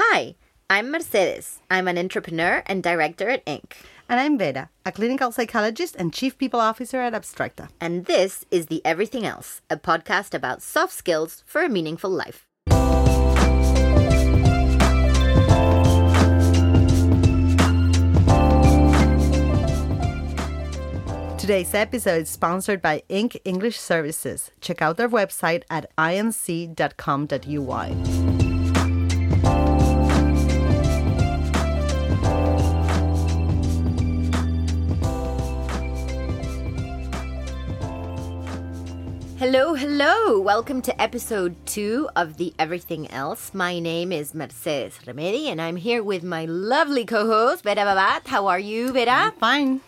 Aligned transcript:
Hi, 0.00 0.36
I'm 0.70 0.92
Mercedes. 0.92 1.58
I'm 1.68 1.88
an 1.88 1.98
entrepreneur 1.98 2.62
and 2.66 2.84
director 2.84 3.28
at 3.30 3.44
Inc. 3.46 3.72
And 4.08 4.20
I'm 4.20 4.38
Vera, 4.38 4.70
a 4.86 4.92
clinical 4.92 5.32
psychologist 5.32 5.96
and 5.98 6.14
chief 6.14 6.38
people 6.38 6.60
officer 6.60 7.00
at 7.00 7.14
Abstracta. 7.14 7.68
And 7.80 8.04
this 8.04 8.44
is 8.52 8.66
The 8.66 8.80
Everything 8.84 9.26
Else, 9.26 9.60
a 9.68 9.76
podcast 9.76 10.34
about 10.34 10.62
soft 10.62 10.92
skills 10.92 11.42
for 11.44 11.64
a 11.64 11.68
meaningful 11.68 12.10
life. 12.10 12.46
Today's 21.40 21.74
episode 21.74 22.22
is 22.22 22.28
sponsored 22.28 22.80
by 22.80 23.02
Inc. 23.10 23.36
English 23.44 23.80
Services. 23.80 24.52
Check 24.60 24.80
out 24.80 24.96
their 24.96 25.08
website 25.08 25.64
at 25.68 25.90
inc.com.uy. 25.98 26.68
Hello, 39.38 39.74
hello. 39.74 40.40
Welcome 40.40 40.82
to 40.82 41.00
episode 41.00 41.54
two 41.64 42.08
of 42.16 42.38
The 42.38 42.52
Everything 42.58 43.08
Else. 43.08 43.54
My 43.54 43.78
name 43.78 44.10
is 44.10 44.34
Mercedes 44.34 44.98
Remedi, 45.06 45.46
and 45.46 45.62
I'm 45.62 45.76
here 45.76 46.02
with 46.02 46.24
my 46.24 46.44
lovely 46.44 47.04
co 47.04 47.24
host, 47.24 47.62
Vera 47.62 47.76
Babat. 47.76 48.26
How 48.26 48.48
are 48.48 48.58
you, 48.58 48.90
Vera? 48.90 49.32
Fine. 49.38 49.80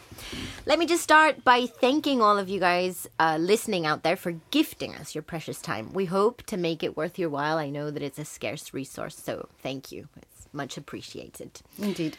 Let 0.66 0.78
me 0.78 0.86
just 0.86 1.02
start 1.02 1.42
by 1.42 1.66
thanking 1.66 2.22
all 2.22 2.38
of 2.38 2.48
you 2.48 2.60
guys 2.60 3.08
uh, 3.18 3.38
listening 3.40 3.86
out 3.86 4.04
there 4.04 4.14
for 4.14 4.36
gifting 4.52 4.94
us 4.94 5.16
your 5.16 5.22
precious 5.22 5.60
time. 5.60 5.92
We 5.92 6.04
hope 6.04 6.44
to 6.44 6.56
make 6.56 6.84
it 6.84 6.96
worth 6.96 7.18
your 7.18 7.30
while. 7.30 7.58
I 7.58 7.70
know 7.70 7.90
that 7.90 8.04
it's 8.04 8.20
a 8.20 8.24
scarce 8.24 8.72
resource, 8.72 9.16
so 9.16 9.48
thank 9.64 9.90
you. 9.90 10.06
Much 10.52 10.76
appreciated. 10.76 11.60
Indeed. 11.78 12.18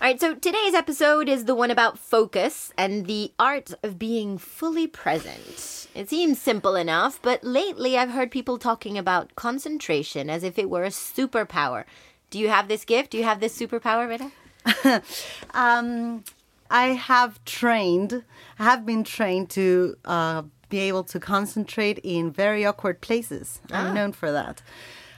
All 0.00 0.08
right, 0.08 0.20
so 0.20 0.34
today's 0.34 0.74
episode 0.74 1.28
is 1.28 1.46
the 1.46 1.54
one 1.54 1.70
about 1.70 1.98
focus 1.98 2.72
and 2.78 3.06
the 3.06 3.32
art 3.38 3.74
of 3.82 3.98
being 3.98 4.38
fully 4.38 4.86
present. 4.86 5.88
It 5.94 6.08
seems 6.08 6.40
simple 6.40 6.76
enough, 6.76 7.20
but 7.20 7.42
lately 7.42 7.98
I've 7.98 8.10
heard 8.10 8.30
people 8.30 8.56
talking 8.56 8.96
about 8.96 9.34
concentration 9.34 10.30
as 10.30 10.44
if 10.44 10.58
it 10.58 10.70
were 10.70 10.84
a 10.84 10.90
superpower. 10.90 11.84
Do 12.30 12.38
you 12.38 12.48
have 12.48 12.68
this 12.68 12.84
gift? 12.84 13.10
Do 13.10 13.18
you 13.18 13.24
have 13.24 13.40
this 13.40 13.58
superpower, 13.58 14.08
Rita? 14.08 15.02
um, 15.54 16.22
I 16.70 16.88
have 16.88 17.44
trained, 17.44 18.24
I 18.58 18.64
have 18.64 18.86
been 18.86 19.04
trained 19.04 19.50
to 19.50 19.96
uh, 20.04 20.42
be 20.70 20.78
able 20.78 21.04
to 21.04 21.20
concentrate 21.20 21.98
in 22.02 22.30
very 22.30 22.64
awkward 22.64 23.00
places. 23.00 23.60
Ah. 23.70 23.88
I'm 23.88 23.94
known 23.94 24.12
for 24.12 24.32
that. 24.32 24.62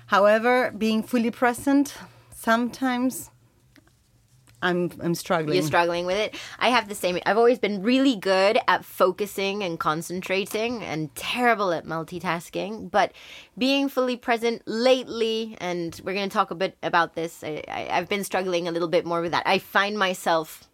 However, 0.07 0.73
being 0.77 1.03
fully 1.03 1.31
present, 1.31 1.95
sometimes 2.45 3.31
I'm 4.65 4.91
I'm 5.01 5.15
struggling. 5.15 5.57
You're 5.57 5.67
struggling 5.67 6.07
with 6.07 6.17
it. 6.17 6.35
I 6.59 6.71
have 6.71 6.89
the 6.89 6.95
same. 6.95 7.19
I've 7.27 7.37
always 7.37 7.59
been 7.59 7.83
really 7.83 8.17
good 8.17 8.59
at 8.67 8.85
focusing 8.85 9.63
and 9.63 9.79
concentrating 9.79 10.83
and 10.83 11.15
terrible 11.15 11.73
at 11.73 11.85
multitasking. 11.85 12.91
But 12.91 13.13
being 13.59 13.89
fully 13.89 14.17
present 14.17 14.63
lately, 14.67 15.57
and 15.61 16.01
we're 16.03 16.15
going 16.15 16.29
to 16.29 16.33
talk 16.33 16.51
a 16.51 16.55
bit 16.55 16.77
about 16.83 17.15
this, 17.15 17.45
I, 17.45 17.63
I, 17.69 17.89
I've 17.91 18.09
been 18.09 18.25
struggling 18.25 18.67
a 18.67 18.73
little 18.73 18.89
bit 18.89 19.05
more 19.05 19.21
with 19.21 19.33
that. 19.33 19.43
I 19.47 19.59
find 19.59 19.99
myself 19.99 20.69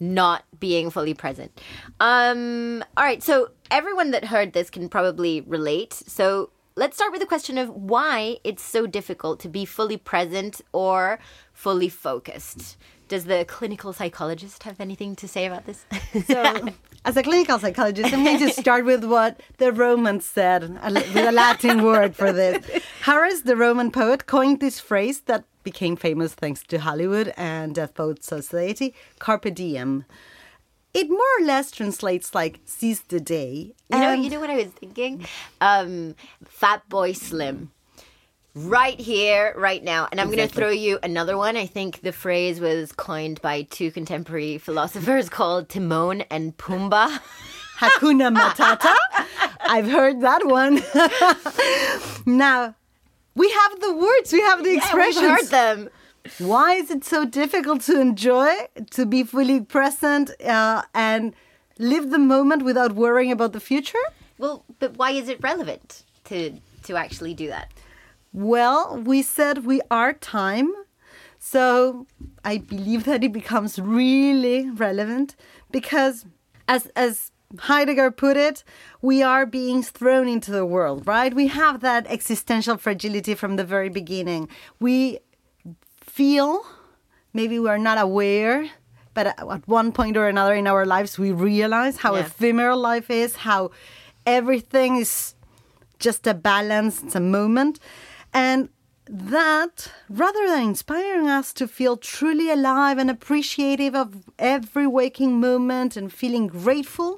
not 0.00 0.44
being 0.58 0.90
fully 0.90 1.12
present. 1.12 1.60
Um, 2.00 2.82
all 2.96 3.04
right, 3.04 3.22
so 3.22 3.50
everyone 3.70 4.12
that 4.12 4.24
heard 4.24 4.52
this 4.52 4.70
can 4.70 4.88
probably 4.88 5.42
relate. 5.42 5.92
So 5.92 6.50
let's 6.78 6.96
start 6.96 7.10
with 7.10 7.20
the 7.20 7.26
question 7.26 7.58
of 7.58 7.68
why 7.70 8.36
it's 8.44 8.62
so 8.62 8.86
difficult 8.86 9.40
to 9.40 9.48
be 9.48 9.64
fully 9.64 9.96
present 9.96 10.60
or 10.72 11.18
fully 11.52 11.88
focused. 11.88 12.76
Does 13.08 13.24
the 13.24 13.44
clinical 13.48 13.92
psychologist 13.92 14.62
have 14.62 14.78
anything 14.80 15.16
to 15.16 15.26
say 15.26 15.46
about 15.46 15.66
this? 15.66 15.84
So, 16.26 16.68
as 17.04 17.16
a 17.16 17.22
clinical 17.24 17.58
psychologist, 17.58 18.14
I'm 18.14 18.22
going 18.22 18.38
to 18.38 18.50
start 18.50 18.84
with 18.84 19.02
what 19.02 19.40
the 19.56 19.72
Romans 19.72 20.24
said, 20.24 20.62
a- 20.80 20.92
with 20.92 21.16
a 21.16 21.32
Latin 21.32 21.82
word 21.82 22.14
for 22.14 22.32
this. 22.32 22.64
Horace, 23.04 23.40
the 23.40 23.56
Roman 23.56 23.90
poet, 23.90 24.26
coined 24.26 24.60
this 24.60 24.78
phrase 24.78 25.22
that 25.22 25.44
became 25.64 25.96
famous 25.96 26.32
thanks 26.34 26.62
to 26.64 26.78
Hollywood 26.78 27.34
and 27.36 27.74
Dead 27.74 27.94
Poets 27.94 28.26
Society 28.26 28.94
carpe 29.18 29.52
diem. 29.52 30.04
It 30.94 31.08
more 31.10 31.20
or 31.40 31.44
less 31.44 31.70
translates 31.70 32.34
like 32.34 32.60
seize 32.64 33.00
the 33.02 33.20
day. 33.20 33.74
You 33.90 33.98
know, 33.98 34.12
you 34.12 34.30
know 34.30 34.40
what 34.40 34.50
I 34.50 34.56
was 34.56 34.66
thinking? 34.72 35.26
Um, 35.60 36.14
Fatboy 36.44 37.16
Slim. 37.16 37.70
Right 38.54 38.98
here, 38.98 39.54
right 39.56 39.84
now. 39.84 40.08
And 40.10 40.20
I'm 40.20 40.26
going 40.28 40.38
to 40.48 40.52
throw 40.52 40.70
you 40.70 40.98
another 41.02 41.36
one. 41.36 41.56
I 41.56 41.66
think 41.66 42.00
the 42.00 42.10
phrase 42.10 42.58
was 42.58 42.90
coined 42.92 43.40
by 43.40 43.62
two 43.62 43.92
contemporary 43.92 44.58
philosophers 44.58 45.28
called 45.38 45.68
Timon 45.68 46.22
and 46.22 46.56
Pumbaa. 46.56 47.20
Hakuna 47.78 48.34
Matata. 48.36 48.92
I've 49.60 49.88
heard 49.88 50.20
that 50.22 50.44
one. 50.46 50.80
now, 52.26 52.74
we 53.36 53.48
have 53.50 53.80
the 53.80 53.94
words, 53.94 54.32
we 54.32 54.40
have 54.40 54.64
the 54.64 54.70
Yeah, 54.70 54.74
we've 54.74 54.82
expressions. 54.82 55.20
heard 55.24 55.46
them. 55.46 55.88
Why 56.38 56.74
is 56.74 56.90
it 56.90 57.04
so 57.04 57.24
difficult 57.24 57.82
to 57.82 58.00
enjoy, 58.00 58.50
to 58.90 59.06
be 59.06 59.24
fully 59.24 59.60
present, 59.60 60.30
uh, 60.44 60.82
and 60.94 61.34
live 61.78 62.10
the 62.10 62.18
moment 62.18 62.64
without 62.64 62.92
worrying 62.92 63.32
about 63.32 63.52
the 63.52 63.60
future? 63.60 63.98
Well, 64.38 64.64
but 64.78 64.96
why 64.96 65.10
is 65.12 65.28
it 65.28 65.38
relevant 65.42 66.04
to 66.24 66.58
to 66.84 66.96
actually 66.96 67.34
do 67.34 67.48
that? 67.48 67.72
Well, 68.32 69.00
we 69.04 69.22
said 69.22 69.64
we 69.64 69.80
are 69.90 70.12
time. 70.12 70.72
So 71.38 72.06
I 72.44 72.58
believe 72.58 73.04
that 73.04 73.22
it 73.22 73.32
becomes 73.32 73.78
really 73.78 74.70
relevant 74.70 75.36
because, 75.70 76.26
as, 76.66 76.86
as 76.96 77.30
Heidegger 77.58 78.10
put 78.10 78.36
it, 78.36 78.64
we 79.00 79.22
are 79.22 79.46
being 79.46 79.82
thrown 79.82 80.28
into 80.28 80.50
the 80.50 80.66
world, 80.66 81.06
right? 81.06 81.32
We 81.32 81.46
have 81.46 81.80
that 81.80 82.06
existential 82.08 82.76
fragility 82.76 83.34
from 83.34 83.56
the 83.56 83.64
very 83.64 83.88
beginning. 83.88 84.48
We 84.80 85.20
feel, 86.18 86.50
maybe 87.38 87.56
we 87.62 87.68
are 87.74 87.82
not 87.88 87.98
aware, 88.08 88.58
but 89.16 89.24
at 89.26 89.68
one 89.80 89.90
point 89.98 90.16
or 90.16 90.26
another 90.28 90.54
in 90.62 90.66
our 90.66 90.84
lives, 90.96 91.12
we 91.24 91.30
realize 91.52 91.94
how 92.04 92.12
Yeah. 92.14 92.24
ephemeral 92.26 92.80
life 92.90 93.08
is, 93.24 93.30
how 93.48 93.70
everything 94.38 94.90
is 95.04 95.12
just 96.06 96.26
a 96.26 96.34
balance, 96.52 96.94
it's 97.04 97.16
a 97.24 97.26
moment. 97.38 97.74
And 98.46 98.68
that, 99.38 99.74
rather 100.22 100.44
than 100.50 100.62
inspiring 100.72 101.28
us 101.38 101.46
to 101.60 101.64
feel 101.78 101.94
truly 101.96 102.48
alive 102.58 102.96
and 103.02 103.10
appreciative 103.10 103.94
of 104.02 104.08
every 104.38 104.86
waking 105.00 105.32
moment 105.48 105.90
and 105.98 106.06
feeling 106.20 106.46
grateful, 106.48 107.10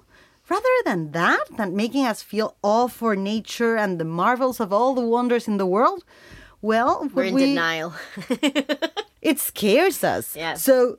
rather 0.55 0.77
than 0.89 1.01
that, 1.21 1.45
than 1.59 1.75
making 1.83 2.05
us 2.13 2.21
feel 2.33 2.49
awe 2.63 2.89
for 3.01 3.13
nature 3.17 3.75
and 3.83 3.99
the 3.99 4.11
marvels 4.23 4.61
of 4.61 4.69
all 4.77 4.93
the 4.95 5.09
wonders 5.17 5.49
in 5.49 5.57
the 5.59 5.71
world, 5.77 6.01
well, 6.63 7.09
We're 7.15 7.25
in 7.25 7.35
we, 7.35 7.47
denial. 7.47 7.95
it 9.23 9.39
scares 9.39 10.05
us. 10.05 10.37
Yeah. 10.37 10.55
So 10.55 10.99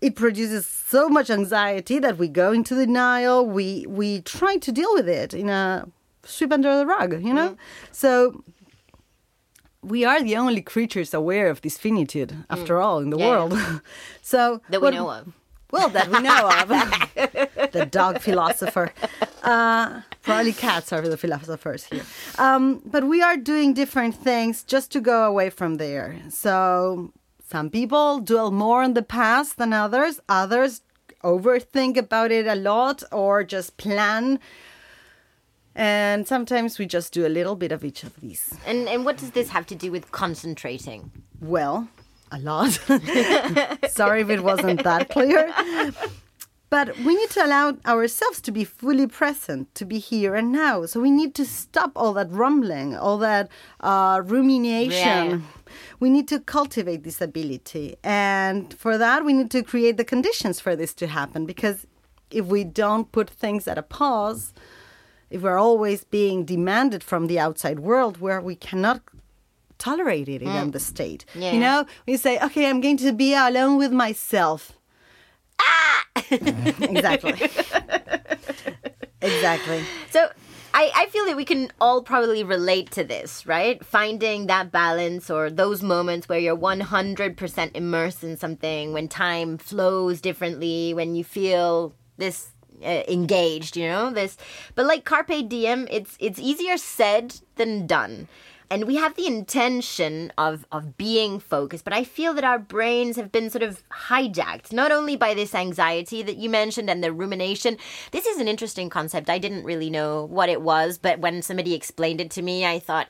it 0.00 0.14
produces 0.14 0.66
so 0.66 1.08
much 1.08 1.30
anxiety 1.30 1.98
that 1.98 2.18
we 2.18 2.28
go 2.28 2.52
into 2.52 2.74
denial. 2.74 3.46
We 3.46 3.86
we 3.88 4.20
try 4.22 4.56
to 4.58 4.72
deal 4.72 4.92
with 4.94 5.08
it 5.08 5.34
in 5.34 5.48
a 5.48 5.88
sweep 6.24 6.52
under 6.52 6.76
the 6.78 6.86
rug, 6.86 7.12
you 7.24 7.32
know. 7.34 7.50
Mm-hmm. 7.50 7.92
So 7.92 8.42
we 9.82 10.04
are 10.04 10.22
the 10.22 10.36
only 10.36 10.62
creatures 10.62 11.14
aware 11.14 11.48
of 11.48 11.60
this 11.62 11.78
finitude, 11.78 12.44
after 12.50 12.78
all, 12.80 12.98
in 12.98 13.10
the 13.10 13.16
Mm. 13.16 13.20
Yeah, 13.20 13.30
world. 13.30 13.52
so 14.22 14.60
that 14.70 14.80
we 14.80 14.84
what- 14.86 14.94
know 14.94 15.10
of. 15.10 15.32
Well, 15.70 15.88
that 15.90 16.08
we 16.08 16.20
know 16.20 16.48
of. 16.60 16.68
the 17.72 17.86
dog 17.90 18.20
philosopher. 18.20 18.92
Uh, 19.42 20.00
probably 20.22 20.52
cats 20.52 20.92
are 20.92 21.02
the 21.02 21.16
philosophers 21.16 21.84
here. 21.84 22.04
Um, 22.38 22.82
but 22.84 23.04
we 23.04 23.22
are 23.22 23.36
doing 23.36 23.74
different 23.74 24.14
things 24.14 24.62
just 24.62 24.92
to 24.92 25.00
go 25.00 25.24
away 25.24 25.50
from 25.50 25.76
there. 25.76 26.16
So 26.30 27.12
some 27.48 27.70
people 27.70 28.20
dwell 28.20 28.50
more 28.50 28.82
on 28.82 28.94
the 28.94 29.02
past 29.02 29.56
than 29.56 29.72
others. 29.72 30.20
Others 30.28 30.82
overthink 31.22 31.96
about 31.96 32.30
it 32.30 32.46
a 32.46 32.54
lot 32.54 33.02
or 33.12 33.42
just 33.44 33.76
plan. 33.76 34.38
And 35.74 36.26
sometimes 36.26 36.78
we 36.78 36.86
just 36.86 37.12
do 37.12 37.26
a 37.26 37.28
little 37.28 37.54
bit 37.54 37.70
of 37.70 37.84
each 37.84 38.02
of 38.02 38.18
these. 38.20 38.54
And 38.66 38.88
and 38.88 39.04
what 39.04 39.18
does 39.18 39.32
this 39.32 39.50
have 39.50 39.66
to 39.66 39.74
do 39.74 39.92
with 39.92 40.10
concentrating? 40.10 41.10
Well, 41.40 41.88
a 42.32 42.38
lot. 42.38 42.72
Sorry 43.88 44.20
if 44.22 44.30
it 44.30 44.42
wasn't 44.42 44.82
that 44.84 45.08
clear. 45.10 45.52
But 46.68 46.96
we 46.98 47.14
need 47.14 47.30
to 47.30 47.44
allow 47.44 47.76
ourselves 47.86 48.40
to 48.42 48.50
be 48.50 48.64
fully 48.64 49.06
present, 49.06 49.72
to 49.76 49.84
be 49.84 49.98
here 49.98 50.34
and 50.34 50.50
now. 50.50 50.84
So 50.86 51.00
we 51.00 51.12
need 51.12 51.34
to 51.36 51.44
stop 51.44 51.92
all 51.94 52.12
that 52.14 52.30
rumbling, 52.30 52.96
all 52.96 53.18
that 53.18 53.48
uh, 53.80 54.20
rumination. 54.24 54.90
Yeah. 54.92 55.40
We 56.00 56.10
need 56.10 56.26
to 56.28 56.40
cultivate 56.40 57.04
this 57.04 57.20
ability. 57.20 57.96
And 58.02 58.74
for 58.74 58.98
that, 58.98 59.24
we 59.24 59.32
need 59.32 59.50
to 59.52 59.62
create 59.62 59.96
the 59.96 60.04
conditions 60.04 60.58
for 60.58 60.74
this 60.74 60.92
to 60.94 61.06
happen. 61.06 61.46
Because 61.46 61.86
if 62.32 62.46
we 62.46 62.64
don't 62.64 63.12
put 63.12 63.30
things 63.30 63.68
at 63.68 63.78
a 63.78 63.82
pause, 63.82 64.52
if 65.30 65.42
we're 65.42 65.58
always 65.58 66.02
being 66.02 66.44
demanded 66.44 67.04
from 67.04 67.28
the 67.28 67.38
outside 67.38 67.80
world 67.80 68.20
where 68.20 68.40
we 68.40 68.56
cannot 68.56 69.02
tolerate 69.78 70.28
it 70.28 70.42
in 70.42 70.70
the 70.70 70.80
state. 70.80 71.24
Yeah. 71.34 71.52
You 71.52 71.60
know, 71.60 71.86
we 72.06 72.16
say, 72.16 72.38
okay, 72.40 72.68
I'm 72.68 72.80
going 72.80 72.96
to 72.98 73.12
be 73.12 73.34
alone 73.34 73.78
with 73.78 73.92
myself. 73.92 74.72
Ah! 75.60 76.04
exactly. 76.30 77.32
exactly. 79.20 79.84
So 80.10 80.28
I, 80.74 80.90
I 80.94 81.06
feel 81.06 81.24
that 81.24 81.36
we 81.36 81.46
can 81.46 81.72
all 81.80 82.02
probably 82.02 82.44
relate 82.44 82.90
to 82.92 83.04
this, 83.04 83.46
right? 83.46 83.82
Finding 83.82 84.46
that 84.46 84.70
balance 84.70 85.30
or 85.30 85.48
those 85.48 85.82
moments 85.82 86.28
where 86.28 86.38
you're 86.38 86.56
100% 86.56 87.70
immersed 87.74 88.22
in 88.22 88.36
something, 88.36 88.92
when 88.92 89.08
time 89.08 89.56
flows 89.56 90.20
differently, 90.20 90.92
when 90.92 91.14
you 91.14 91.24
feel 91.24 91.94
this 92.18 92.50
uh, 92.84 93.02
engaged, 93.08 93.76
you 93.76 93.88
know, 93.88 94.10
this. 94.10 94.36
But 94.74 94.84
like 94.84 95.04
carpe 95.06 95.48
diem, 95.48 95.88
it's 95.90 96.16
it's 96.20 96.38
easier 96.38 96.76
said 96.76 97.40
than 97.54 97.86
done. 97.86 98.28
And 98.68 98.84
we 98.84 98.96
have 98.96 99.14
the 99.14 99.26
intention 99.26 100.32
of, 100.36 100.66
of 100.72 100.96
being 100.96 101.38
focused, 101.38 101.84
but 101.84 101.92
I 101.92 102.02
feel 102.02 102.34
that 102.34 102.44
our 102.44 102.58
brains 102.58 103.16
have 103.16 103.30
been 103.30 103.48
sort 103.48 103.62
of 103.62 103.82
hijacked, 103.90 104.72
not 104.72 104.90
only 104.90 105.14
by 105.14 105.34
this 105.34 105.54
anxiety 105.54 106.22
that 106.22 106.36
you 106.36 106.50
mentioned 106.50 106.90
and 106.90 107.02
the 107.02 107.12
rumination. 107.12 107.78
This 108.10 108.26
is 108.26 108.38
an 108.38 108.48
interesting 108.48 108.90
concept. 108.90 109.30
I 109.30 109.38
didn't 109.38 109.64
really 109.64 109.88
know 109.88 110.24
what 110.24 110.48
it 110.48 110.62
was, 110.62 110.98
but 110.98 111.20
when 111.20 111.42
somebody 111.42 111.74
explained 111.74 112.20
it 112.20 112.30
to 112.32 112.42
me, 112.42 112.66
I 112.66 112.80
thought, 112.80 113.06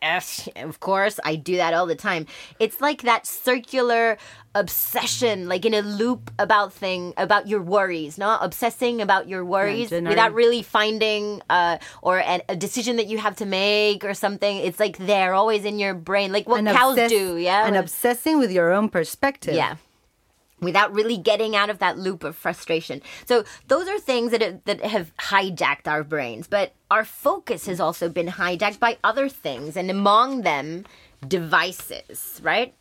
of 0.56 0.81
course, 0.81 1.19
I 1.25 1.37
do 1.37 1.56
that 1.56 1.73
all 1.73 1.87
the 1.87 1.94
time. 1.94 2.26
It's 2.59 2.81
like 2.81 3.02
that 3.02 3.26
circular 3.26 4.19
obsession, 4.62 5.49
like 5.49 5.64
in 5.64 5.75
a 5.75 5.82
loop 5.82 6.31
about 6.38 6.73
thing 6.73 7.12
about 7.17 7.47
your 7.47 7.61
worries, 7.62 8.17
not 8.19 8.44
obsessing 8.44 9.00
about 9.00 9.29
your 9.29 9.44
worries 9.44 9.91
generally- 9.91 10.12
without 10.14 10.32
really 10.35 10.62
finding 10.62 11.43
uh, 11.50 11.76
or 12.03 12.19
a, 12.19 12.41
a 12.49 12.56
decision 12.56 12.97
that 12.97 13.06
you 13.06 13.19
have 13.19 13.37
to 13.37 13.47
make 13.47 14.05
or 14.05 14.14
something. 14.14 14.56
It's 14.56 14.81
like 14.81 14.97
they're 14.99 15.35
always 15.35 15.64
in 15.64 15.79
your 15.79 15.94
brain, 15.94 16.32
like 16.32 16.49
what 16.49 16.58
And 16.61 16.69
cows 16.69 16.94
obsess- 16.99 17.11
do, 17.11 17.37
yeah. 17.37 17.67
And 17.67 17.76
obsessing 17.76 18.38
with 18.38 18.50
your 18.50 18.73
own 18.73 18.88
perspective. 18.88 19.55
yeah. 19.55 19.76
Without 20.59 20.94
really 20.94 21.19
getting 21.19 21.55
out 21.55 21.69
of 21.69 21.81
that 21.81 21.99
loop 21.99 22.25
of 22.25 22.35
frustration. 22.35 23.02
So 23.26 23.44
those 23.69 23.87
are 23.88 23.99
things 23.99 24.31
that 24.32 24.41
have, 24.41 24.64
that 24.64 24.81
have 24.81 25.12
hijacked 25.19 25.87
our 25.87 26.02
brains, 26.02 26.49
but 26.49 26.73
our 26.91 27.05
focus 27.05 27.67
has 27.67 27.79
also 27.79 28.09
been 28.09 28.29
hijacked 28.29 28.79
by 28.81 28.97
other 29.05 29.29
things, 29.29 29.76
and 29.76 29.91
among 29.91 30.43
them, 30.43 30.87
devices. 31.29 32.41
Right? 32.43 32.73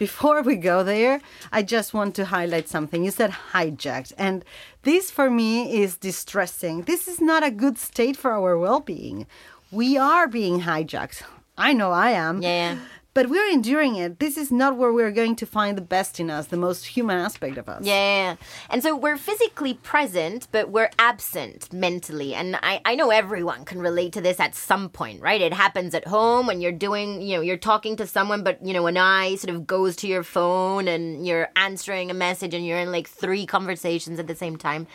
Before 0.00 0.40
we 0.40 0.56
go 0.56 0.82
there, 0.82 1.20
I 1.52 1.62
just 1.62 1.92
want 1.92 2.14
to 2.14 2.24
highlight 2.24 2.68
something. 2.70 3.04
You 3.04 3.10
said 3.10 3.32
hijacked, 3.52 4.14
and 4.16 4.42
this 4.80 5.10
for 5.10 5.28
me 5.28 5.82
is 5.82 5.98
distressing. 5.98 6.84
This 6.84 7.06
is 7.06 7.20
not 7.20 7.44
a 7.44 7.50
good 7.50 7.76
state 7.76 8.16
for 8.16 8.30
our 8.32 8.56
well 8.56 8.80
being. 8.80 9.26
We 9.70 9.98
are 9.98 10.26
being 10.26 10.62
hijacked. 10.62 11.22
I 11.58 11.74
know 11.74 11.90
I 11.90 12.12
am. 12.12 12.40
Yeah. 12.40 12.78
But 13.12 13.28
we're 13.28 13.50
enduring 13.50 13.96
it. 13.96 14.20
This 14.20 14.36
is 14.36 14.52
not 14.52 14.76
where 14.76 14.92
we're 14.92 15.10
going 15.10 15.34
to 15.36 15.46
find 15.46 15.76
the 15.76 15.82
best 15.82 16.20
in 16.20 16.30
us, 16.30 16.46
the 16.46 16.56
most 16.56 16.86
human 16.86 17.18
aspect 17.18 17.58
of 17.58 17.68
us. 17.68 17.84
Yeah. 17.84 18.36
And 18.68 18.84
so 18.84 18.96
we're 18.96 19.16
physically 19.16 19.74
present, 19.74 20.46
but 20.52 20.70
we're 20.70 20.90
absent 20.96 21.72
mentally. 21.72 22.34
And 22.34 22.56
I, 22.62 22.80
I 22.84 22.94
know 22.94 23.10
everyone 23.10 23.64
can 23.64 23.80
relate 23.80 24.12
to 24.12 24.20
this 24.20 24.38
at 24.38 24.54
some 24.54 24.88
point, 24.88 25.20
right? 25.20 25.40
It 25.40 25.52
happens 25.52 25.92
at 25.94 26.06
home 26.06 26.46
when 26.46 26.60
you're 26.60 26.70
doing, 26.70 27.20
you 27.20 27.36
know, 27.36 27.42
you're 27.42 27.56
talking 27.56 27.96
to 27.96 28.06
someone, 28.06 28.44
but, 28.44 28.64
you 28.64 28.72
know, 28.72 28.86
an 28.86 28.96
eye 28.96 29.34
sort 29.34 29.56
of 29.56 29.66
goes 29.66 29.96
to 29.96 30.06
your 30.06 30.22
phone 30.22 30.86
and 30.86 31.26
you're 31.26 31.48
answering 31.56 32.12
a 32.12 32.14
message 32.14 32.54
and 32.54 32.64
you're 32.64 32.78
in 32.78 32.92
like 32.92 33.08
three 33.08 33.44
conversations 33.44 34.20
at 34.20 34.28
the 34.28 34.36
same 34.36 34.56
time. 34.56 34.86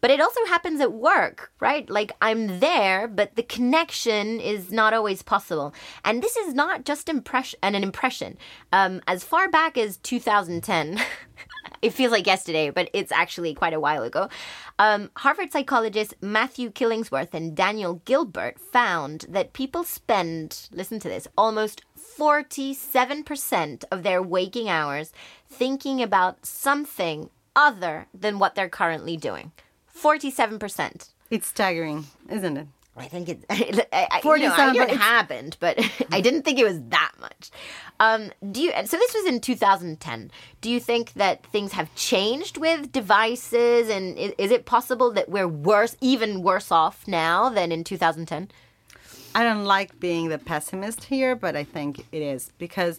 But 0.00 0.10
it 0.10 0.20
also 0.20 0.44
happens 0.46 0.80
at 0.80 0.92
work, 0.92 1.52
right? 1.60 1.88
Like 1.90 2.12
I'm 2.22 2.60
there, 2.60 3.08
but 3.08 3.34
the 3.36 3.42
connection 3.42 4.40
is 4.40 4.70
not 4.70 4.94
always 4.94 5.22
possible. 5.22 5.74
And 6.04 6.22
this 6.22 6.36
is 6.36 6.54
not 6.54 6.84
just 6.84 7.08
impression 7.08 7.58
an 7.62 7.74
impression. 7.74 8.38
Um, 8.72 9.00
as 9.06 9.24
far 9.24 9.48
back 9.50 9.76
as 9.76 9.96
2010, 9.98 11.00
it 11.82 11.90
feels 11.90 12.12
like 12.12 12.26
yesterday, 12.26 12.70
but 12.70 12.90
it's 12.92 13.12
actually 13.12 13.54
quite 13.54 13.74
a 13.74 13.80
while 13.80 14.02
ago. 14.02 14.28
Um, 14.78 15.10
Harvard 15.16 15.50
psychologists 15.50 16.14
Matthew 16.20 16.70
Killingsworth 16.70 17.34
and 17.34 17.56
Daniel 17.56 17.94
Gilbert 18.04 18.60
found 18.60 19.26
that 19.28 19.52
people 19.52 19.82
spend, 19.82 20.68
listen 20.72 21.00
to 21.00 21.08
this, 21.08 21.26
almost 21.36 21.82
47% 21.98 23.84
of 23.90 24.02
their 24.02 24.22
waking 24.22 24.68
hours 24.68 25.12
thinking 25.48 26.02
about 26.02 26.46
something 26.46 27.30
other 27.56 28.06
than 28.14 28.38
what 28.38 28.54
they're 28.54 28.68
currently 28.68 29.16
doing. 29.16 29.50
47%. 30.02 31.10
It's 31.30 31.48
staggering, 31.48 32.06
isn't 32.30 32.56
it? 32.56 32.66
I 32.98 33.06
think 33.06 33.28
it's 33.28 33.44
I, 33.50 33.54
I, 33.54 33.60
you 33.62 33.70
know, 33.70 34.06
I 34.10 34.20
47, 34.20 34.74
hear 34.74 34.84
but 34.86 34.92
it 34.92 34.98
happened, 34.98 35.56
but 35.60 35.78
I 36.12 36.20
didn't 36.20 36.42
think 36.42 36.58
it 36.58 36.64
was 36.64 36.80
that 36.88 37.12
much. 37.20 37.50
Um, 38.00 38.30
do 38.50 38.60
you? 38.60 38.72
So 38.84 38.96
this 38.96 39.14
was 39.14 39.26
in 39.26 39.40
2010. 39.40 40.30
Do 40.60 40.70
you 40.70 40.80
think 40.80 41.12
that 41.14 41.44
things 41.46 41.72
have 41.72 41.94
changed 41.94 42.56
with 42.56 42.92
devices, 42.92 43.88
and 43.88 44.18
is, 44.18 44.32
is 44.38 44.50
it 44.50 44.66
possible 44.66 45.12
that 45.12 45.28
we're 45.28 45.48
worse, 45.48 45.96
even 46.00 46.42
worse 46.42 46.72
off 46.72 47.06
now 47.06 47.48
than 47.48 47.70
in 47.72 47.84
2010? 47.84 48.50
I 49.34 49.44
don't 49.44 49.64
like 49.64 50.00
being 50.00 50.28
the 50.28 50.38
pessimist 50.38 51.04
here, 51.04 51.36
but 51.36 51.54
I 51.54 51.62
think 51.62 52.04
it 52.10 52.22
is 52.22 52.50
because 52.58 52.98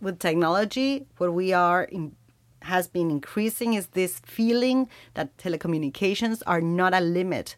with 0.00 0.18
technology, 0.18 1.06
what 1.18 1.32
we 1.32 1.52
are 1.52 1.84
in, 1.84 2.14
has 2.72 2.88
been 2.88 3.10
increasing 3.10 3.74
is 3.74 3.86
this 3.88 4.20
feeling 4.36 4.88
that 5.14 5.36
telecommunications 5.36 6.42
are 6.46 6.60
not 6.60 6.92
a 6.94 7.00
limit, 7.00 7.56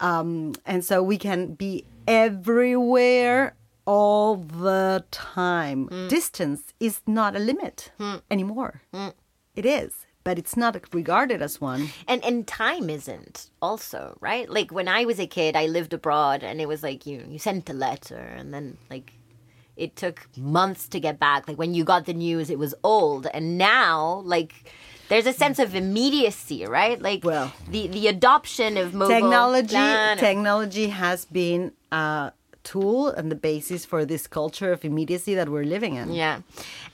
um, 0.00 0.52
and 0.64 0.84
so 0.84 1.02
we 1.02 1.18
can 1.18 1.54
be 1.54 1.84
everywhere 2.06 3.54
all 3.86 4.36
the 4.36 5.04
time. 5.10 5.88
Mm. 5.88 6.08
Distance 6.08 6.74
is 6.80 7.00
not 7.06 7.36
a 7.36 7.38
limit 7.38 7.92
mm. 7.98 8.20
anymore. 8.30 8.82
Mm. 8.92 9.14
It 9.54 9.64
is, 9.64 9.92
but 10.24 10.38
it's 10.38 10.56
not 10.56 10.76
regarded 10.92 11.40
as 11.40 11.60
one. 11.60 11.88
And 12.06 12.22
and 12.24 12.46
time 12.46 12.90
isn't 12.90 13.50
also 13.62 14.18
right. 14.20 14.50
Like 14.50 14.70
when 14.72 14.88
I 14.88 15.04
was 15.04 15.18
a 15.18 15.26
kid, 15.26 15.56
I 15.56 15.66
lived 15.66 15.94
abroad, 15.94 16.42
and 16.42 16.60
it 16.60 16.68
was 16.68 16.82
like 16.82 17.06
you 17.06 17.24
you 17.28 17.38
sent 17.38 17.70
a 17.70 17.72
letter, 17.72 18.24
and 18.38 18.52
then 18.52 18.76
like 18.90 19.12
it 19.76 19.96
took 19.96 20.26
months 20.36 20.88
to 20.88 21.00
get 21.00 21.18
back. 21.18 21.46
Like 21.48 21.58
when 21.58 21.74
you 21.74 21.84
got 21.84 22.06
the 22.06 22.14
news, 22.14 22.50
it 22.50 22.58
was 22.58 22.74
old, 22.82 23.26
and 23.34 23.58
now 23.58 24.22
like 24.24 24.52
there's 25.08 25.26
a 25.26 25.32
sense 25.32 25.58
of 25.58 25.74
immediacy, 25.74 26.64
right? 26.66 27.00
Like 27.00 27.22
Well. 27.24 27.52
the 27.70 27.86
the 27.88 28.08
adoption 28.08 28.76
of 28.76 28.94
mobile 28.94 29.14
technology 29.14 29.68
plan- 29.76 30.18
technology 30.18 30.88
has 30.88 31.24
been 31.26 31.72
a 31.92 32.32
tool 32.64 33.08
and 33.10 33.30
the 33.30 33.36
basis 33.36 33.84
for 33.84 34.04
this 34.04 34.26
culture 34.26 34.72
of 34.72 34.84
immediacy 34.84 35.34
that 35.36 35.48
we're 35.48 35.64
living 35.64 35.94
in. 35.94 36.12
Yeah, 36.12 36.40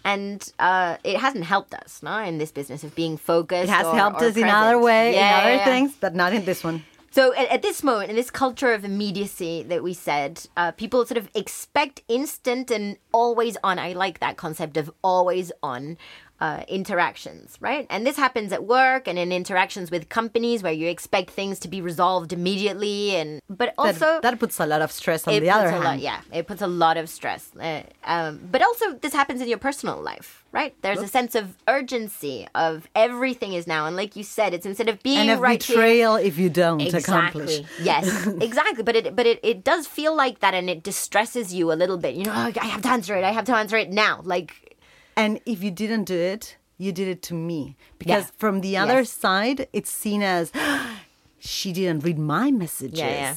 and 0.05 0.39
uh, 0.59 0.97
it 1.05 1.17
hasn't 1.19 1.45
helped 1.45 1.73
us, 1.75 2.03
no, 2.03 2.19
in 2.19 2.37
this 2.39 2.53
business 2.53 2.85
of 2.85 2.95
being 2.95 3.17
focused. 3.17 3.65
It 3.65 3.71
has 3.71 3.87
or- 3.87 3.97
helped 3.97 4.21
or 4.21 4.27
us 4.27 4.37
in 4.37 4.45
other 4.45 4.79
way, 4.79 5.15
Yeah, 5.15 5.29
in 5.39 5.41
other 5.41 5.51
yeah, 5.51 5.57
yeah. 5.59 5.65
things, 5.65 5.93
but 5.99 6.15
not 6.15 6.33
in 6.35 6.45
this 6.45 6.63
one. 6.63 6.85
So 7.13 7.35
at, 7.35 7.49
at 7.51 7.61
this 7.61 7.83
moment, 7.83 8.09
in 8.09 8.17
this 8.17 8.31
culture 8.31 8.73
of 8.73 8.87
immediacy 8.87 9.63
that 9.65 9.83
we 9.83 9.93
said, 9.93 10.47
uh, 10.57 10.73
people 10.73 11.05
sort 11.05 11.19
of 11.19 11.29
expect 11.35 12.01
instant 12.09 12.71
and 12.71 12.97
always 13.13 13.59
on. 13.63 13.79
I 13.79 13.93
like 13.93 14.21
that 14.21 14.39
concept 14.39 14.79
of 14.79 14.91
always 15.05 15.53
on 15.63 15.99
uh, 16.45 16.63
interactions, 16.79 17.57
right? 17.61 17.85
And 17.89 18.01
this 18.09 18.17
happens 18.25 18.51
at 18.53 18.63
work 18.79 19.03
and 19.09 19.17
in 19.25 19.31
interactions 19.43 19.87
with 19.95 20.03
companies 20.09 20.59
where 20.65 20.73
you 20.81 20.89
expect 20.97 21.29
things 21.31 21.55
to 21.65 21.69
be 21.69 21.81
resolved 21.91 22.33
immediately, 22.33 23.15
and 23.21 23.41
but 23.49 23.69
also 23.79 24.09
that 24.27 24.35
puts 24.45 24.57
a 24.59 24.67
lot 24.67 24.83
of 24.87 24.91
stress 25.01 25.21
on 25.29 25.33
the 25.41 25.51
other 25.57 25.69
a 25.69 25.73
hand. 25.73 25.85
lot, 25.85 25.99
yeah, 26.01 26.21
it 26.33 26.45
puts 26.51 26.63
a 26.63 26.67
lot 26.85 26.97
of 26.97 27.09
stress. 27.09 27.43
Uh, 27.69 27.83
um, 28.15 28.41
but 28.51 28.61
also, 28.69 28.87
this 29.05 29.13
happens 29.21 29.41
in 29.41 29.49
your 29.49 29.59
personal 29.69 29.99
life, 30.03 30.45
right? 30.59 30.75
There's 30.83 31.01
a 31.01 31.07
sense 31.19 31.33
of 31.37 31.45
urgency 31.69 32.49
of 32.55 32.89
everything 32.97 33.53
is 33.53 33.67
now, 33.75 33.87
and 33.87 33.95
like 34.03 34.17
you 34.17 34.25
said, 34.25 34.53
it's 34.55 34.67
instead 34.67 34.89
of 34.89 34.97
being 35.03 35.19
And 35.19 35.31
of 35.31 35.41
right 35.41 35.63
here- 35.63 35.77
betrayal 35.77 36.17
if 36.17 36.39
you 36.39 36.51
don't 36.51 36.83
accomplish. 36.95 37.61
Yes, 37.81 38.27
exactly. 38.49 38.83
But 38.83 38.97
it 38.97 39.15
but 39.15 39.27
it, 39.27 39.39
it 39.43 39.63
does 39.63 39.87
feel 39.87 40.15
like 40.17 40.41
that, 40.41 40.55
and 40.55 40.69
it 40.69 40.83
distresses 40.83 41.55
you 41.55 41.71
a 41.73 41.77
little 41.83 41.99
bit. 41.99 42.15
You 42.17 42.25
know, 42.25 42.33
"Oh, 42.35 42.51
I 42.61 42.67
have 42.67 42.83
to 42.83 42.89
answer 42.89 43.15
it. 43.17 43.25
I 43.25 43.31
have 43.31 43.45
to 43.47 43.55
answer 43.57 43.77
it 43.77 43.91
now. 43.91 44.21
Like, 44.25 44.72
And 45.17 45.41
if 45.47 45.63
you 45.63 45.71
didn't 45.71 46.05
do 46.05 46.17
it, 46.19 46.57
you 46.79 46.93
did 46.93 47.09
it 47.09 47.23
to 47.23 47.35
me. 47.35 47.77
Because 47.99 48.25
Yeah. 48.25 48.31
from 48.39 48.61
the 48.61 48.77
other 48.77 49.01
Yes. 49.01 49.11
side, 49.11 49.69
it's 49.73 49.91
seen 49.91 50.23
as 50.23 50.51
she 51.39 51.73
didn't 51.73 52.05
read 52.05 52.19
my 52.19 52.51
messages. 52.51 52.99
yeah, 52.99 53.11
yeah, 53.11 53.35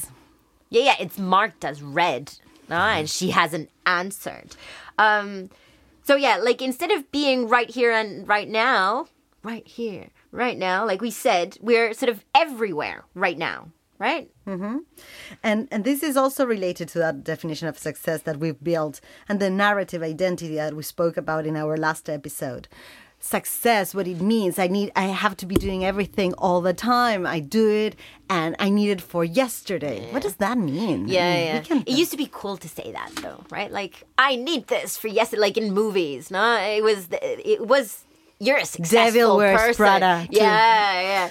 yeah, 0.70 0.82
yeah. 0.84 0.94
It's 1.00 1.18
marked 1.18 1.64
as 1.64 1.82
red, 1.82 2.32
no? 2.68 2.76
and 2.76 3.08
she 3.10 3.30
hasn't 3.30 3.70
answered. 3.84 4.56
Um, 4.98 5.50
so 6.04 6.16
yeah, 6.16 6.36
like 6.36 6.62
instead 6.62 6.90
of 6.90 7.10
being 7.12 7.48
right 7.48 7.68
here 7.70 7.92
and 7.92 8.26
right 8.28 8.48
now, 8.48 9.08
right 9.42 9.66
here, 9.66 10.08
right 10.32 10.56
now, 10.58 10.84
like 10.86 11.00
we 11.00 11.10
said, 11.10 11.56
we're 11.60 11.92
sort 11.94 12.08
of 12.10 12.24
everywhere 12.34 13.04
right 13.14 13.38
now, 13.38 13.68
right? 13.98 14.30
Mm-hmm. 14.46 14.78
And 15.42 15.68
and 15.70 15.84
this 15.84 16.02
is 16.02 16.16
also 16.16 16.44
related 16.46 16.88
to 16.90 16.98
that 17.00 17.24
definition 17.24 17.68
of 17.68 17.78
success 17.78 18.22
that 18.22 18.38
we've 18.38 18.62
built 18.62 19.00
and 19.28 19.40
the 19.40 19.50
narrative 19.50 20.02
identity 20.02 20.54
that 20.56 20.74
we 20.74 20.82
spoke 20.82 21.16
about 21.16 21.46
in 21.46 21.56
our 21.56 21.76
last 21.76 22.08
episode. 22.08 22.68
success, 23.18 23.94
what 23.94 24.06
it 24.06 24.20
means. 24.20 24.58
I 24.58 24.68
need, 24.68 24.92
I 24.94 25.06
have 25.24 25.36
to 25.38 25.46
be 25.46 25.54
doing 25.56 25.84
everything 25.84 26.34
all 26.34 26.60
the 26.60 26.74
time. 26.74 27.26
I 27.26 27.40
do 27.40 27.68
it, 27.70 27.96
and 28.28 28.54
I 28.58 28.68
need 28.68 28.90
it 28.90 29.00
for 29.00 29.24
yesterday. 29.24 30.12
What 30.12 30.22
does 30.22 30.36
that 30.36 30.58
mean? 30.58 31.08
Yeah, 31.08 31.24
I 31.24 31.34
mean, 31.34 31.46
yeah. 31.46 31.60
can- 31.62 31.82
It 31.86 31.96
used 32.02 32.10
to 32.12 32.16
be 32.16 32.28
cool 32.30 32.56
to 32.58 32.68
say 32.68 32.92
that 32.92 33.10
though, 33.22 33.42
right? 33.50 33.72
Like 33.72 34.04
I 34.18 34.36
need 34.36 34.66
this 34.68 34.96
for 34.98 35.08
yesterday, 35.08 35.40
like 35.40 35.56
in 35.56 35.72
movies. 35.72 36.30
No, 36.30 36.58
it 36.60 36.82
was 36.84 37.08
it 37.54 37.66
was 37.66 38.04
you're 38.38 38.58
a 38.58 38.66
successful 38.66 39.38
person. 39.38 39.74
Prada, 39.74 40.26
too. 40.30 40.36
Yeah, 40.36 41.30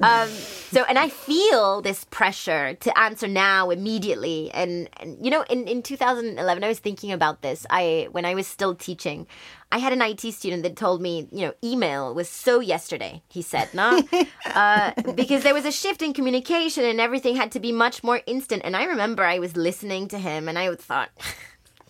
Um, 0.00 0.28
so, 0.28 0.84
and 0.84 0.98
I 0.98 1.08
feel 1.08 1.82
this 1.82 2.04
pressure 2.04 2.74
to 2.74 2.98
answer 2.98 3.26
now 3.28 3.70
immediately. 3.70 4.50
And, 4.52 4.88
and 4.98 5.24
you 5.24 5.30
know, 5.30 5.42
in 5.50 5.66
in 5.66 5.82
2011, 5.82 6.64
I 6.64 6.68
was 6.68 6.78
thinking 6.78 7.12
about 7.12 7.42
this. 7.42 7.66
I 7.70 8.08
when 8.12 8.24
I 8.24 8.34
was 8.34 8.46
still 8.46 8.74
teaching. 8.74 9.26
I 9.72 9.78
had 9.78 9.92
an 9.92 10.02
IT 10.02 10.20
student 10.20 10.62
that 10.62 10.76
told 10.76 11.02
me, 11.02 11.26
you 11.32 11.46
know, 11.46 11.52
email 11.64 12.14
was 12.14 12.28
so 12.28 12.60
yesterday, 12.60 13.22
he 13.28 13.42
said, 13.42 13.74
no? 13.74 14.00
uh, 14.54 14.92
because 15.16 15.42
there 15.42 15.52
was 15.52 15.64
a 15.64 15.72
shift 15.72 16.00
in 16.00 16.12
communication 16.12 16.84
and 16.84 17.00
everything 17.00 17.34
had 17.34 17.50
to 17.52 17.60
be 17.60 17.72
much 17.72 18.04
more 18.04 18.20
instant. 18.26 18.62
And 18.64 18.76
I 18.76 18.84
remember 18.84 19.24
I 19.24 19.40
was 19.40 19.56
listening 19.56 20.06
to 20.08 20.18
him 20.18 20.48
and 20.48 20.56
I 20.56 20.72
thought, 20.76 21.10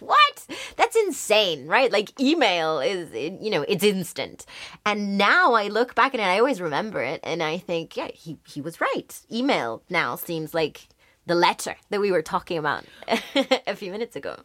what? 0.01 0.47
That's 0.77 0.97
insane, 0.97 1.67
right? 1.67 1.91
Like 1.91 2.19
email 2.21 2.81
is, 2.81 3.13
you 3.13 3.51
know, 3.51 3.65
it's 3.69 3.85
instant. 3.85 4.47
And 4.85 5.17
now 5.19 5.55
I 5.55 5.69
look 5.69 5.95
back 5.95 6.15
and 6.15 6.23
I 6.23 6.39
always 6.39 6.61
remember 6.61 7.03
it, 7.03 7.21
and 7.23 7.43
I 7.43 7.59
think, 7.59 7.97
yeah, 7.97 8.09
he 8.13 8.39
he 8.47 8.61
was 8.61 8.81
right. 8.81 9.19
Email 9.33 9.83
now 9.89 10.17
seems 10.17 10.55
like 10.55 10.89
the 11.27 11.35
letter 11.35 11.77
that 11.91 12.01
we 12.01 12.13
were 12.13 12.23
talking 12.23 12.59
about 12.59 12.85
a 13.67 13.75
few 13.75 13.91
minutes 13.91 14.17
ago. 14.17 14.37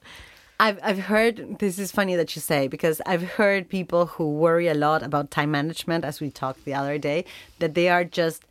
I've 0.60 0.80
I've 0.84 1.00
heard 1.00 1.60
this 1.60 1.80
is 1.80 1.92
funny 1.92 2.16
that 2.16 2.36
you 2.36 2.42
say 2.42 2.68
because 2.68 3.02
I've 3.06 3.24
heard 3.24 3.70
people 3.70 4.08
who 4.08 4.34
worry 4.34 4.68
a 4.68 4.74
lot 4.74 5.04
about 5.04 5.32
time 5.32 5.52
management 5.52 6.04
as 6.04 6.20
we 6.20 6.30
talked 6.30 6.66
the 6.66 6.74
other 6.74 6.98
day 6.98 7.26
that 7.60 7.76
they 7.76 7.90
are 7.90 8.04
just 8.04 8.44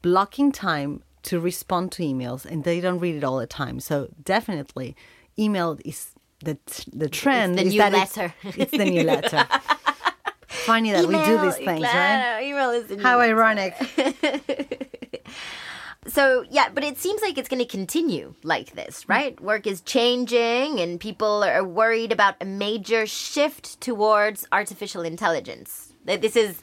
blocking 0.00 0.50
time 0.50 1.02
to 1.24 1.38
respond 1.38 1.92
to 1.92 2.02
emails 2.02 2.44
and 2.44 2.64
they 2.64 2.80
don't 2.80 2.98
read 2.98 3.16
it 3.16 3.24
all 3.24 3.38
the 3.38 3.46
time. 3.46 3.80
So 3.80 4.08
definitely 4.22 4.96
email 5.38 5.78
is 5.84 6.12
the 6.44 6.58
the 6.92 7.08
trend 7.08 7.58
the 7.58 7.62
is 7.62 7.72
new 7.72 7.78
that 7.78 7.92
it's- 7.92 8.16
letter. 8.16 8.34
It's, 8.56 8.70
the 8.70 8.84
new 8.84 9.04
letter. 9.04 9.46
funny 10.48 10.92
that 10.92 11.06
we 11.06 11.14
do 11.14 11.40
these 11.40 11.56
things, 11.56 11.82
right? 11.82 12.40
Email 12.42 12.70
is 12.70 12.86
the 12.86 12.96
new 12.96 13.02
How 13.02 13.18
letter. 13.18 13.32
ironic. 13.32 13.74
So 16.08 16.44
yeah, 16.50 16.68
but 16.68 16.82
it 16.82 16.98
seems 16.98 17.22
like 17.22 17.38
it's 17.38 17.48
going 17.48 17.60
to 17.60 17.64
continue 17.64 18.34
like 18.42 18.72
this, 18.72 19.04
hmm. 19.04 19.12
right? 19.12 19.40
Work 19.40 19.66
is 19.66 19.80
changing, 19.82 20.80
and 20.80 20.98
people 20.98 21.44
are 21.44 21.64
worried 21.64 22.10
about 22.10 22.34
a 22.40 22.44
major 22.44 23.06
shift 23.06 23.80
towards 23.80 24.46
artificial 24.50 25.02
intelligence. 25.02 25.91
That 26.04 26.20
this 26.20 26.36
is 26.36 26.60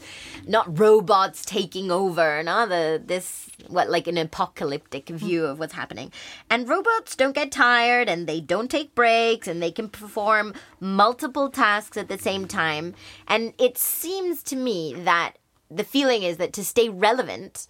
not 0.47 0.79
robots 0.79 1.45
taking 1.45 1.91
over, 1.91 2.43
no, 2.43 2.67
the 2.67 3.01
this 3.03 3.49
what 3.67 3.89
like 3.89 4.07
an 4.07 4.17
apocalyptic 4.17 5.09
hmm. 5.09 5.15
view 5.15 5.45
of 5.45 5.59
what's 5.59 5.73
happening. 5.73 6.11
And 6.49 6.67
robots 6.67 7.15
don't 7.15 7.35
get 7.35 7.51
tired, 7.51 8.09
and 8.09 8.27
they 8.27 8.41
don't 8.41 8.69
take 8.69 8.95
breaks, 8.95 9.47
and 9.47 9.61
they 9.61 9.71
can 9.71 9.89
perform 9.89 10.53
multiple 10.79 11.49
tasks 11.49 11.97
at 11.97 12.09
the 12.09 12.17
same 12.17 12.47
time. 12.47 12.95
And 13.27 13.53
it 13.57 13.77
seems 13.77 14.43
to 14.43 14.55
me 14.55 14.93
that 14.97 15.33
the 15.69 15.83
feeling 15.83 16.23
is 16.23 16.37
that 16.37 16.53
to 16.53 16.65
stay 16.65 16.89
relevant 16.89 17.67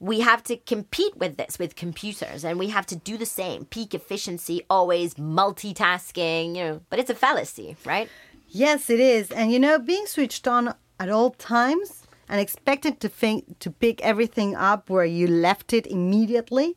we 0.00 0.20
have 0.20 0.42
to 0.42 0.56
compete 0.56 1.16
with 1.16 1.36
this 1.36 1.58
with 1.58 1.76
computers 1.76 2.44
and 2.44 2.58
we 2.58 2.68
have 2.68 2.84
to 2.84 2.96
do 2.96 3.16
the 3.16 3.24
same 3.24 3.64
peak 3.64 3.94
efficiency 3.94 4.62
always 4.68 5.14
multitasking 5.14 6.56
you 6.56 6.64
know 6.64 6.80
but 6.90 6.98
it's 6.98 7.10
a 7.10 7.14
fallacy 7.14 7.76
right 7.84 8.08
Yes, 8.54 8.88
it 8.88 9.00
is. 9.00 9.32
And 9.32 9.50
you 9.50 9.58
know, 9.58 9.80
being 9.80 10.06
switched 10.06 10.46
on 10.46 10.74
at 10.98 11.08
all 11.10 11.30
times 11.30 12.06
and 12.28 12.40
expected 12.40 13.00
to 13.00 13.08
think 13.08 13.58
to 13.58 13.70
pick 13.70 14.00
everything 14.02 14.54
up 14.54 14.88
where 14.90 15.04
you 15.04 15.26
left 15.26 15.72
it 15.72 15.86
immediately 15.86 16.76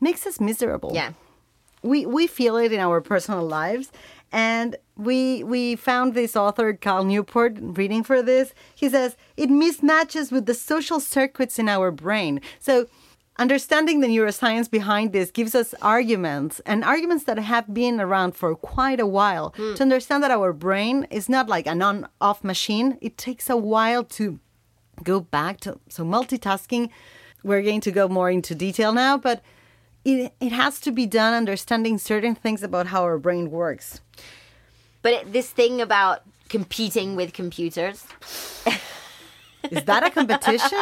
makes 0.00 0.26
us 0.26 0.40
miserable. 0.40 0.92
yeah 0.94 1.12
We 1.82 2.04
we 2.06 2.26
feel 2.26 2.56
it 2.64 2.72
in 2.72 2.80
our 2.80 3.00
personal 3.00 3.44
lives. 3.46 3.90
And 4.32 4.76
we 4.96 5.42
we 5.44 5.76
found 5.76 6.14
this 6.14 6.36
author 6.36 6.72
Cal 6.74 7.04
Newport 7.04 7.52
reading 7.60 8.04
for 8.04 8.22
this. 8.22 8.54
He 8.74 8.88
says 8.88 9.16
it 9.36 9.50
mismatches 9.50 10.30
with 10.30 10.44
the 10.46 10.54
social 10.54 11.00
circuits 11.00 11.58
in 11.58 11.68
our 11.68 11.90
brain. 11.90 12.40
So 12.58 12.86
Understanding 13.40 14.00
the 14.00 14.06
neuroscience 14.06 14.70
behind 14.70 15.14
this 15.14 15.30
gives 15.30 15.54
us 15.54 15.74
arguments 15.80 16.60
and 16.66 16.84
arguments 16.84 17.24
that 17.24 17.38
have 17.38 17.72
been 17.72 17.98
around 17.98 18.36
for 18.36 18.54
quite 18.54 19.00
a 19.00 19.06
while 19.06 19.54
hmm. 19.56 19.72
to 19.72 19.82
understand 19.82 20.22
that 20.22 20.30
our 20.30 20.52
brain 20.52 21.06
is 21.10 21.26
not 21.26 21.48
like 21.48 21.66
an 21.66 21.80
on 21.80 22.06
off 22.20 22.44
machine. 22.44 22.98
It 23.00 23.16
takes 23.16 23.48
a 23.48 23.56
while 23.56 24.04
to 24.04 24.38
go 25.02 25.20
back 25.20 25.58
to 25.60 25.80
so 25.88 26.04
multitasking. 26.04 26.90
We're 27.42 27.62
going 27.62 27.80
to 27.80 27.90
go 27.90 28.08
more 28.08 28.30
into 28.30 28.54
detail 28.54 28.92
now, 28.92 29.16
but 29.16 29.42
it, 30.04 30.34
it 30.38 30.52
has 30.52 30.78
to 30.80 30.92
be 30.92 31.06
done 31.06 31.32
understanding 31.32 31.96
certain 31.96 32.34
things 32.34 32.62
about 32.62 32.88
how 32.88 33.04
our 33.04 33.16
brain 33.16 33.50
works. 33.50 34.02
but 35.00 35.32
this 35.32 35.48
thing 35.48 35.80
about 35.80 36.24
competing 36.50 37.16
with 37.16 37.32
computers 37.32 38.04
Is 39.70 39.84
that 39.84 40.04
a 40.06 40.10
competition? 40.10 40.78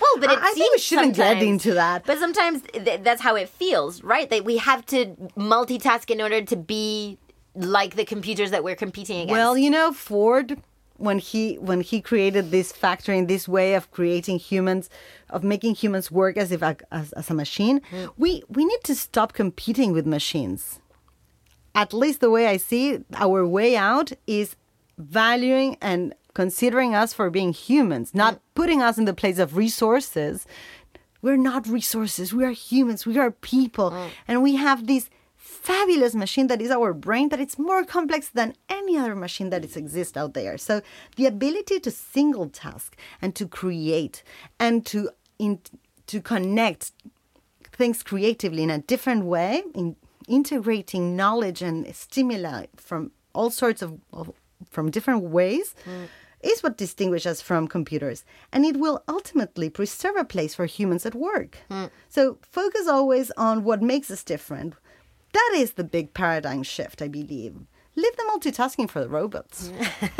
well 0.00 0.16
but 0.18 0.30
it 0.30 0.38
I, 0.38 0.42
I 0.42 0.52
seems 0.52 0.58
think 0.58 0.74
we 0.74 0.78
shouldn't 0.78 1.16
get 1.16 1.42
into 1.42 1.74
that. 1.74 2.04
but 2.04 2.18
sometimes 2.18 2.62
th- 2.72 3.00
that's 3.02 3.22
how 3.22 3.34
it 3.36 3.48
feels 3.48 4.02
right 4.02 4.28
that 4.30 4.44
we 4.44 4.56
have 4.58 4.84
to 4.86 5.06
multitask 5.36 6.10
in 6.10 6.20
order 6.20 6.42
to 6.42 6.56
be 6.56 7.18
like 7.54 7.96
the 7.96 8.04
computers 8.04 8.50
that 8.50 8.64
we're 8.64 8.76
competing 8.76 9.18
against 9.18 9.32
Well, 9.32 9.56
you 9.58 9.70
know, 9.70 9.92
Ford 9.92 10.58
when 11.02 11.18
he 11.18 11.54
when 11.56 11.80
he 11.80 12.00
created 12.00 12.50
this 12.50 12.70
factory 12.70 13.18
in 13.18 13.26
this 13.26 13.48
way 13.48 13.74
of 13.74 13.90
creating 13.90 14.38
humans 14.38 14.88
of 15.30 15.42
making 15.42 15.74
humans 15.74 16.10
work 16.10 16.36
as 16.36 16.52
if 16.52 16.62
a, 16.62 16.76
as, 16.92 17.12
as 17.14 17.28
a 17.30 17.34
machine, 17.34 17.80
hmm. 17.90 18.06
we 18.16 18.42
we 18.48 18.64
need 18.64 18.82
to 18.84 18.94
stop 18.94 19.32
competing 19.32 19.92
with 19.92 20.06
machines. 20.06 20.78
At 21.74 21.92
least 21.92 22.20
the 22.20 22.30
way 22.30 22.46
I 22.46 22.56
see 22.58 22.90
it, 22.90 23.06
our 23.14 23.46
way 23.46 23.76
out 23.76 24.12
is 24.26 24.56
valuing 24.98 25.76
and 25.80 26.14
considering 26.34 26.94
us 26.94 27.12
for 27.12 27.30
being 27.30 27.52
humans, 27.52 28.14
not 28.14 28.40
putting 28.54 28.82
us 28.82 28.98
in 28.98 29.04
the 29.04 29.14
place 29.14 29.38
of 29.38 29.56
resources. 29.56 30.46
We're 31.20 31.36
not 31.36 31.66
resources. 31.68 32.32
We 32.32 32.44
are 32.44 32.50
humans. 32.50 33.06
We 33.06 33.18
are 33.18 33.30
people. 33.30 33.94
And 34.26 34.42
we 34.42 34.56
have 34.56 34.86
this 34.86 35.08
fabulous 35.36 36.14
machine 36.14 36.48
that 36.48 36.60
is 36.60 36.70
our 36.70 36.92
brain 36.92 37.28
that 37.28 37.40
it's 37.40 37.58
more 37.58 37.84
complex 37.84 38.28
than 38.28 38.54
any 38.68 38.96
other 38.96 39.14
machine 39.14 39.50
that 39.50 39.64
exists 39.64 40.16
out 40.16 40.34
there. 40.34 40.58
So 40.58 40.82
the 41.16 41.26
ability 41.26 41.78
to 41.80 41.90
single 41.90 42.48
task 42.48 42.96
and 43.20 43.34
to 43.36 43.46
create 43.46 44.24
and 44.58 44.84
to 44.86 45.10
in, 45.38 45.60
to 46.06 46.20
connect 46.20 46.92
things 47.72 48.02
creatively 48.02 48.62
in 48.62 48.70
a 48.70 48.78
different 48.78 49.24
way, 49.24 49.62
in 49.74 49.96
integrating 50.28 51.16
knowledge 51.16 51.62
and 51.62 51.94
stimuli 51.94 52.66
from 52.76 53.12
all 53.34 53.50
sorts 53.50 53.82
of, 53.82 54.00
of 54.12 54.32
from 54.70 54.90
different 54.90 55.22
ways, 55.22 55.74
mm. 55.84 56.08
is 56.42 56.62
what 56.62 56.76
distinguishes 56.76 57.26
us 57.26 57.40
from 57.40 57.68
computers, 57.68 58.24
and 58.52 58.64
it 58.64 58.76
will 58.76 59.02
ultimately 59.08 59.70
preserve 59.70 60.16
a 60.16 60.24
place 60.24 60.54
for 60.54 60.66
humans 60.66 61.06
at 61.06 61.14
work. 61.14 61.58
Mm. 61.70 61.90
So 62.08 62.38
focus 62.42 62.86
always 62.88 63.30
on 63.36 63.64
what 63.64 63.82
makes 63.82 64.10
us 64.10 64.24
different. 64.24 64.74
That 65.32 65.52
is 65.54 65.72
the 65.72 65.84
big 65.84 66.14
paradigm 66.14 66.62
shift, 66.62 67.00
I 67.00 67.08
believe. 67.08 67.56
Leave 67.94 68.16
the 68.16 68.22
multitasking 68.22 68.88
for 68.88 69.00
the 69.00 69.08
robots. 69.08 69.70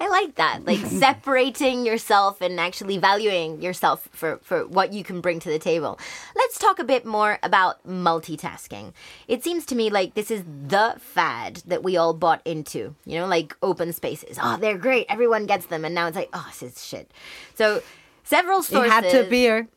I 0.00 0.08
like 0.08 0.36
that. 0.36 0.64
Like 0.64 0.78
separating 0.86 1.84
yourself 1.84 2.40
and 2.40 2.60
actually 2.60 2.96
valuing 2.98 3.60
yourself 3.60 4.08
for, 4.12 4.38
for 4.42 4.66
what 4.68 4.92
you 4.92 5.02
can 5.02 5.20
bring 5.20 5.40
to 5.40 5.48
the 5.48 5.58
table. 5.58 5.98
Let's 6.36 6.58
talk 6.60 6.78
a 6.78 6.84
bit 6.84 7.04
more 7.04 7.40
about 7.42 7.84
multitasking. 7.84 8.92
It 9.26 9.42
seems 9.42 9.66
to 9.66 9.74
me 9.74 9.90
like 9.90 10.14
this 10.14 10.30
is 10.30 10.44
the 10.44 10.94
fad 10.98 11.62
that 11.66 11.82
we 11.82 11.96
all 11.96 12.14
bought 12.14 12.40
into. 12.44 12.94
You 13.04 13.18
know, 13.18 13.26
like 13.26 13.56
open 13.62 13.92
spaces. 13.92 14.38
Oh, 14.40 14.56
they're 14.56 14.78
great. 14.78 15.06
Everyone 15.08 15.46
gets 15.46 15.66
them. 15.66 15.84
And 15.84 15.92
now 15.94 16.06
it's 16.06 16.16
like, 16.16 16.30
oh, 16.32 16.46
this 16.50 16.62
is 16.62 16.84
shit. 16.86 17.10
So 17.56 17.82
several 18.22 18.60
It 18.60 18.64
sources. 18.64 18.92
had 18.92 19.04
to 19.10 19.26
appear. 19.26 19.66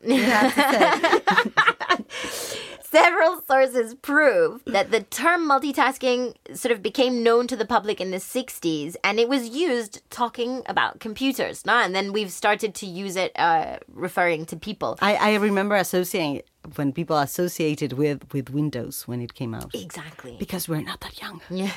You 2.92 2.98
have 2.98 3.14
to 3.14 3.16
say. 3.16 3.20
Several 3.20 3.42
sources 3.46 3.94
prove 3.94 4.62
that 4.66 4.90
the 4.90 5.00
term 5.02 5.48
multitasking 5.48 6.34
sort 6.54 6.72
of 6.72 6.82
became 6.82 7.22
known 7.22 7.46
to 7.46 7.56
the 7.56 7.64
public 7.64 8.00
in 8.00 8.10
the 8.10 8.18
60s 8.18 8.96
and 9.04 9.18
it 9.20 9.28
was 9.28 9.48
used 9.48 10.02
talking 10.10 10.62
about 10.66 11.00
computers. 11.00 11.64
No? 11.66 11.74
And 11.74 11.94
then 11.94 12.12
we've 12.12 12.32
started 12.32 12.74
to 12.76 12.86
use 12.86 13.16
it 13.16 13.32
uh, 13.36 13.78
referring 13.92 14.46
to 14.46 14.56
people. 14.56 14.98
I, 15.00 15.14
I 15.16 15.34
remember 15.36 15.76
associating 15.76 16.42
when 16.74 16.92
people 16.92 17.16
associated 17.18 17.94
with, 17.94 18.32
with 18.32 18.50
Windows 18.50 19.08
when 19.08 19.20
it 19.22 19.34
came 19.34 19.54
out. 19.54 19.74
Exactly. 19.74 20.36
Because 20.38 20.68
we're 20.68 20.82
not 20.82 21.00
that 21.00 21.20
young. 21.20 21.40
Yeah. 21.48 21.72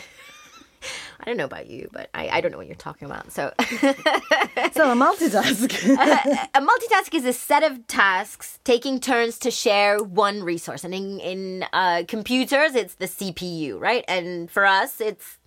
I 1.19 1.25
don't 1.25 1.37
know 1.37 1.45
about 1.45 1.67
you, 1.69 1.89
but 1.91 2.09
I, 2.13 2.29
I 2.29 2.41
don't 2.41 2.51
know 2.51 2.57
what 2.57 2.67
you're 2.67 2.75
talking 2.75 3.05
about. 3.05 3.31
So, 3.31 3.51
So 3.59 4.91
a 4.91 4.95
multitask. 4.95 5.71
a 6.55 6.61
multitask 6.61 7.13
is 7.13 7.25
a 7.25 7.33
set 7.33 7.63
of 7.63 7.85
tasks 7.87 8.59
taking 8.63 8.99
turns 8.99 9.37
to 9.39 9.51
share 9.51 9.99
one 9.99 10.43
resource. 10.43 10.83
And 10.83 10.93
in, 10.93 11.19
in 11.19 11.65
uh, 11.73 12.03
computers, 12.07 12.75
it's 12.75 12.95
the 12.95 13.05
CPU, 13.05 13.79
right? 13.79 14.03
And 14.07 14.49
for 14.49 14.65
us, 14.65 14.99
it's 15.01 15.37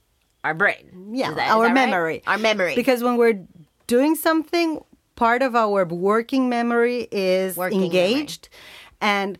our 0.44 0.54
brain. 0.54 1.10
Yeah, 1.12 1.32
that- 1.32 1.50
our 1.50 1.62
that 1.64 1.66
right? 1.68 1.74
memory. 1.74 2.22
Our 2.26 2.38
memory. 2.38 2.74
Because 2.74 3.02
when 3.02 3.16
we're 3.16 3.44
doing 3.86 4.14
something, 4.14 4.82
part 5.16 5.42
of 5.42 5.54
our 5.56 5.84
working 5.84 6.48
memory 6.48 7.08
is 7.10 7.56
Working 7.56 7.82
engaged, 7.84 8.48
and 9.00 9.38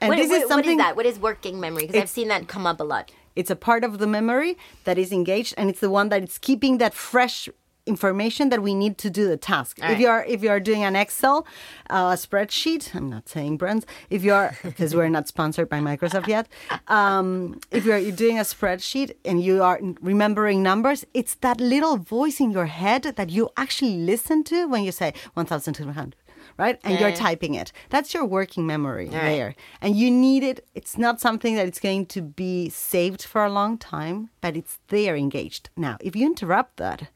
and 0.00 0.10
What- 0.10 0.18
this 0.18 0.28
what- 0.30 0.42
is 0.42 0.48
something 0.48 0.76
what 0.78 0.84
is 0.84 0.86
that? 0.86 0.96
What 0.96 1.06
is 1.06 1.18
working 1.18 1.58
memory? 1.60 1.86
Because 1.86 2.02
I've 2.02 2.08
seen 2.08 2.28
that 2.28 2.46
come 2.46 2.66
up 2.66 2.78
a 2.80 2.84
lot. 2.84 3.10
It's 3.36 3.50
a 3.50 3.56
part 3.56 3.84
of 3.84 3.98
the 3.98 4.06
memory 4.06 4.56
that 4.84 4.98
is 4.98 5.12
engaged, 5.12 5.54
and 5.56 5.70
it's 5.70 5.80
the 5.80 5.90
one 5.90 6.08
that 6.10 6.22
is 6.22 6.38
keeping 6.38 6.78
that 6.78 6.94
fresh 6.94 7.48
information 7.88 8.50
that 8.50 8.62
we 8.62 8.74
need 8.74 8.98
to 8.98 9.10
do 9.10 9.26
the 9.26 9.36
task. 9.36 9.78
All 9.82 9.90
If 9.90 9.98
you 9.98 10.08
are 10.08 10.24
if 10.26 10.42
you 10.42 10.50
are 10.50 10.60
doing 10.60 10.84
an 10.84 10.94
Excel, 10.94 11.46
uh, 11.90 12.12
spreadsheet, 12.12 12.94
I'm 12.94 13.08
not 13.08 13.28
saying 13.28 13.56
brands. 13.56 13.86
If 14.10 14.22
you 14.22 14.32
are 14.34 14.56
because 14.62 14.94
we're 14.94 15.08
not 15.08 15.26
sponsored 15.26 15.68
by 15.68 15.80
Microsoft 15.80 16.28
yet. 16.28 16.46
Um, 16.86 17.58
if 17.70 17.84
you're, 17.84 17.98
you're 17.98 18.20
doing 18.24 18.38
a 18.38 18.42
spreadsheet 18.42 19.12
and 19.24 19.42
you 19.42 19.62
are 19.62 19.80
remembering 20.00 20.62
numbers, 20.62 21.04
it's 21.14 21.34
that 21.36 21.60
little 21.60 21.96
voice 21.96 22.38
in 22.38 22.50
your 22.50 22.66
head 22.66 23.02
that 23.02 23.30
you 23.30 23.48
actually 23.56 23.96
listen 23.96 24.44
to 24.44 24.68
when 24.68 24.84
you 24.84 24.92
say 24.92 25.14
1,200. 25.34 26.14
Right, 26.58 26.78
and 26.82 26.98
you're 26.98 27.12
typing 27.12 27.54
it. 27.54 27.72
That's 27.88 28.12
your 28.12 28.24
working 28.24 28.66
memory 28.66 29.08
there. 29.08 29.54
And 29.80 29.94
you 29.96 30.10
need 30.10 30.42
it. 30.42 30.66
It's 30.74 30.98
not 30.98 31.20
something 31.20 31.54
that 31.54 31.68
it's 31.68 31.78
going 31.78 32.06
to 32.06 32.20
be 32.20 32.68
saved 32.68 33.22
for 33.22 33.44
a 33.44 33.50
long 33.50 33.78
time 33.78 34.30
but 34.40 34.56
it's 34.56 34.78
there 34.88 35.16
engaged. 35.16 35.70
Now 35.76 35.96
if 36.00 36.16
you 36.16 36.26
interrupt 36.26 36.76
that 36.78 37.08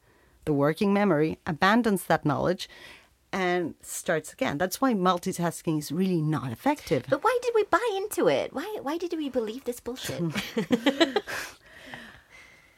the 0.45 0.53
working 0.53 0.93
memory 0.93 1.39
abandons 1.45 2.03
that 2.05 2.25
knowledge 2.25 2.69
and 3.31 3.73
starts 3.81 4.31
again. 4.31 4.59
That's 4.59 4.79
why 4.79 4.93
multitasking 4.93 5.79
is 5.79 5.91
really 5.91 6.21
not 6.21 6.51
effective. 6.51 7.05
But 7.09 7.23
why 7.23 7.37
did 7.41 7.53
we 7.55 7.63
buy 7.63 7.89
into 7.97 8.27
it? 8.27 8.53
Why 8.53 8.77
why 8.81 8.97
did 8.97 9.13
we 9.13 9.29
believe 9.29 9.63
this 9.63 9.79
bullshit? 9.79 10.21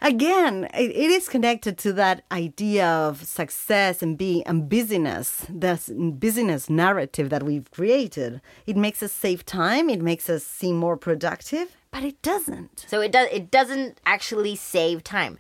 again 0.02 0.66
it, 0.74 0.92
it 0.92 1.12
is 1.12 1.30
connected 1.30 1.78
to 1.78 1.94
that 1.94 2.24
idea 2.32 2.86
of 2.86 3.24
success 3.24 4.02
and 4.02 4.18
being 4.18 4.44
and 4.46 4.70
busyness 4.70 5.46
this 5.50 5.90
busyness 5.90 6.70
narrative 6.70 7.30
that 7.30 7.44
we've 7.44 7.70
created 7.72 8.42
it 8.66 8.75
makes 8.75 9.02
us 9.02 9.12
save 9.12 9.46
time 9.46 9.90
it 9.90 10.02
makes 10.02 10.30
us 10.30 10.44
seem 10.44 10.75
more 10.75 10.98
productive 10.98 11.75
but 11.92 12.04
it 12.04 12.22
doesn't 12.22 12.86
so 12.88 13.00
it 13.00 13.12
does 13.12 13.30
it 13.32 13.50
doesn't 13.50 14.02
actually 14.06 14.56
save 14.56 15.02
time. 15.04 15.38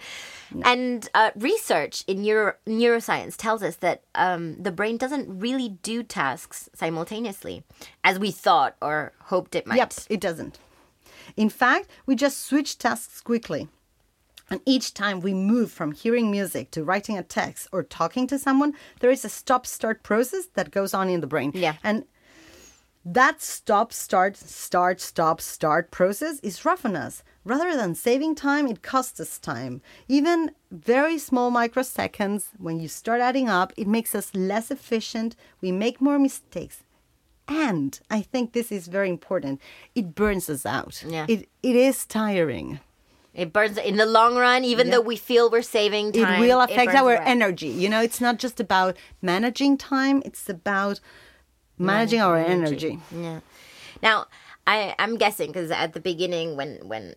And 0.63 1.09
uh, 1.13 1.31
research 1.35 2.03
in 2.07 2.21
neuro, 2.21 2.53
neuroscience 2.65 3.35
tells 3.35 3.61
us 3.63 3.77
that 3.77 4.03
um, 4.13 4.61
the 4.61 4.71
brain 4.71 4.97
doesn't 4.97 5.39
really 5.39 5.69
do 5.69 6.03
tasks 6.03 6.69
simultaneously 6.73 7.63
as 8.03 8.19
we 8.19 8.31
thought 8.31 8.75
or 8.81 9.11
hoped 9.23 9.55
it 9.55 9.67
might. 9.67 9.77
Yep, 9.77 9.93
it 10.09 10.21
doesn't. 10.21 10.59
In 11.35 11.49
fact, 11.49 11.89
we 12.05 12.15
just 12.15 12.45
switch 12.45 12.77
tasks 12.77 13.19
quickly. 13.21 13.67
And 14.49 14.61
each 14.65 14.93
time 14.93 15.21
we 15.21 15.33
move 15.33 15.71
from 15.71 15.91
hearing 15.91 16.29
music 16.29 16.71
to 16.71 16.83
writing 16.83 17.17
a 17.17 17.23
text 17.23 17.67
or 17.71 17.83
talking 17.83 18.27
to 18.27 18.37
someone, 18.37 18.73
there 18.99 19.11
is 19.11 19.25
a 19.25 19.29
stop 19.29 19.65
start 19.65 20.03
process 20.03 20.47
that 20.53 20.71
goes 20.71 20.93
on 20.93 21.09
in 21.09 21.21
the 21.21 21.27
brain. 21.27 21.51
Yeah. 21.53 21.75
And 21.83 22.05
that 23.05 23.41
stop 23.41 23.93
start 23.93 24.35
start 24.35 24.99
stop 24.99 25.39
start 25.39 25.91
process 25.91 26.39
is 26.39 26.65
rough 26.65 26.85
on 26.85 26.95
us. 26.95 27.23
Rather 27.43 27.75
than 27.75 27.93
saving 27.93 28.33
time, 28.33 28.67
it 28.67 28.81
costs 28.81 29.19
us 29.19 29.37
time. 29.37 29.81
Even 30.07 30.51
very 30.71 31.19
small 31.19 31.51
microseconds, 31.51 32.47
when 32.57 32.79
you 32.79 32.87
start 32.87 33.21
adding 33.21 33.47
up, 33.47 33.71
it 33.77 33.87
makes 33.87 34.15
us 34.15 34.33
less 34.33 34.71
efficient. 34.71 35.35
We 35.61 35.71
make 35.71 36.01
more 36.01 36.17
mistakes. 36.17 36.81
And 37.47 37.99
I 38.09 38.21
think 38.21 38.53
this 38.53 38.71
is 38.71 38.87
very 38.87 39.09
important. 39.09 39.61
It 39.93 40.15
burns 40.15 40.49
us 40.49 40.65
out. 40.65 41.03
Yeah. 41.07 41.27
It 41.29 41.47
it 41.61 41.75
is 41.75 42.05
tiring. 42.07 42.79
It 43.35 43.51
burns 43.51 43.77
in 43.77 43.97
the 43.97 44.05
long 44.05 44.35
run, 44.37 44.63
even 44.63 44.87
Yeah. 44.87 44.93
though 44.95 45.01
we 45.01 45.17
feel 45.17 45.49
we're 45.51 45.61
saving 45.61 46.13
time. 46.13 46.41
it 46.41 46.47
will 46.47 46.61
affect 46.61 46.87
burns 46.87 46.95
our 47.01 47.15
away. 47.15 47.23
energy. 47.25 47.67
You 47.67 47.89
know, 47.89 48.01
it's 48.01 48.21
not 48.21 48.37
just 48.39 48.59
about 48.61 48.95
managing 49.21 49.77
time, 49.77 50.21
it's 50.25 50.47
about 50.49 51.01
managing 51.77 52.21
our 52.21 52.37
energy. 52.37 52.99
Yeah. 53.11 53.41
Now, 54.01 54.27
I 54.65 54.95
I'm 54.97 55.17
guessing 55.17 55.47
because 55.51 55.69
at 55.69 55.93
the 55.93 55.99
beginning 55.99 56.55
when 56.55 56.79
when 56.87 57.15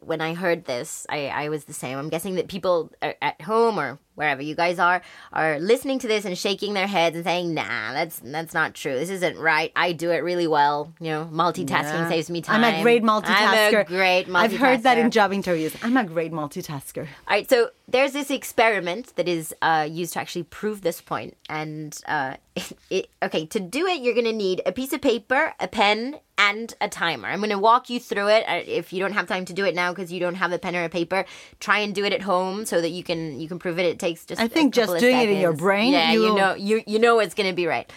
when 0.00 0.20
I 0.20 0.34
heard 0.34 0.64
this, 0.64 1.06
I 1.08 1.28
I 1.28 1.48
was 1.50 1.64
the 1.64 1.72
same. 1.74 1.98
I'm 1.98 2.08
guessing 2.08 2.34
that 2.36 2.48
people 2.48 2.90
are 3.02 3.14
at 3.20 3.40
home 3.42 3.78
or 3.78 3.98
wherever 4.14 4.42
you 4.42 4.54
guys 4.54 4.78
are 4.78 5.02
are 5.32 5.58
listening 5.58 5.98
to 6.00 6.08
this 6.08 6.24
and 6.24 6.36
shaking 6.36 6.74
their 6.74 6.86
heads 6.86 7.16
and 7.16 7.24
saying, 7.24 7.54
"Nah, 7.54 7.92
that's 7.92 8.20
that's 8.24 8.54
not 8.54 8.74
true. 8.74 8.94
This 8.94 9.10
isn't 9.10 9.38
right. 9.38 9.72
I 9.76 9.92
do 9.92 10.10
it 10.10 10.18
really 10.18 10.46
well. 10.46 10.92
You 11.00 11.10
know, 11.10 11.28
multitasking 11.32 11.68
Yeah. 11.68 12.08
saves 12.08 12.30
me 12.30 12.40
time. 12.42 12.64
I'm 12.64 12.74
a 12.74 12.82
great 12.82 13.02
multitasker. 13.02 13.78
I'm 13.78 13.80
a 13.80 13.84
great 13.84 14.26
multitasker. 14.28 14.34
I've 14.36 14.52
heard 14.56 14.82
that 14.84 14.98
in 14.98 15.10
job 15.10 15.32
interviews. 15.32 15.74
I'm 15.82 15.96
a 15.96 16.04
great 16.04 16.32
multitasker. 16.32 17.02
All 17.02 17.06
right, 17.36 17.48
so 17.48 17.70
there's 17.88 18.12
this 18.12 18.30
experiment 18.30 19.14
that 19.16 19.28
is 19.28 19.54
uh, 19.62 19.86
used 19.90 20.14
to 20.14 20.20
actually 20.20 20.44
prove 20.44 20.80
this 20.82 21.00
point, 21.00 21.36
and 21.48 21.98
uh, 22.06 22.34
it, 22.90 23.08
okay, 23.22 23.46
to 23.46 23.60
do 23.60 23.86
it, 23.86 24.00
you're 24.00 24.14
gonna 24.14 24.32
need 24.32 24.62
a 24.66 24.72
piece 24.72 24.92
of 24.92 25.00
paper, 25.00 25.54
a 25.60 25.68
pen, 25.68 26.18
and 26.38 26.74
a 26.80 26.88
timer. 26.88 27.28
I'm 27.28 27.40
gonna 27.40 27.58
walk 27.58 27.90
you 27.90 28.00
through 28.00 28.28
it. 28.28 28.44
If 28.66 28.92
you 28.92 29.00
don't 29.00 29.12
have 29.12 29.26
time 29.28 29.44
to 29.46 29.52
do 29.52 29.64
it 29.64 29.74
now 29.74 29.92
because 29.92 30.12
you 30.12 30.18
don't 30.20 30.34
have 30.34 30.52
a 30.52 30.58
pen 30.58 30.74
or 30.74 30.84
a 30.84 30.88
paper, 30.88 31.24
try 31.60 31.78
and 31.78 31.94
do 31.94 32.04
it 32.04 32.12
at 32.12 32.22
home 32.22 32.64
so 32.64 32.80
that 32.80 32.90
you 32.90 33.04
can 33.04 33.38
you 33.40 33.48
can 33.48 33.58
prove 33.58 33.78
it. 33.78 33.98
Takes 34.04 34.26
just 34.26 34.40
I 34.40 34.48
think 34.48 34.74
just 34.74 34.98
doing 34.98 35.16
it 35.16 35.30
in 35.30 35.40
your 35.40 35.54
brain, 35.66 35.92
yeah, 35.92 36.12
you 36.12 36.24
you'll- 36.24 36.36
know 36.36 36.52
you 36.68 36.82
you 36.86 36.98
know 36.98 37.20
it's 37.20 37.34
gonna 37.38 37.58
be 37.62 37.66
right. 37.66 37.88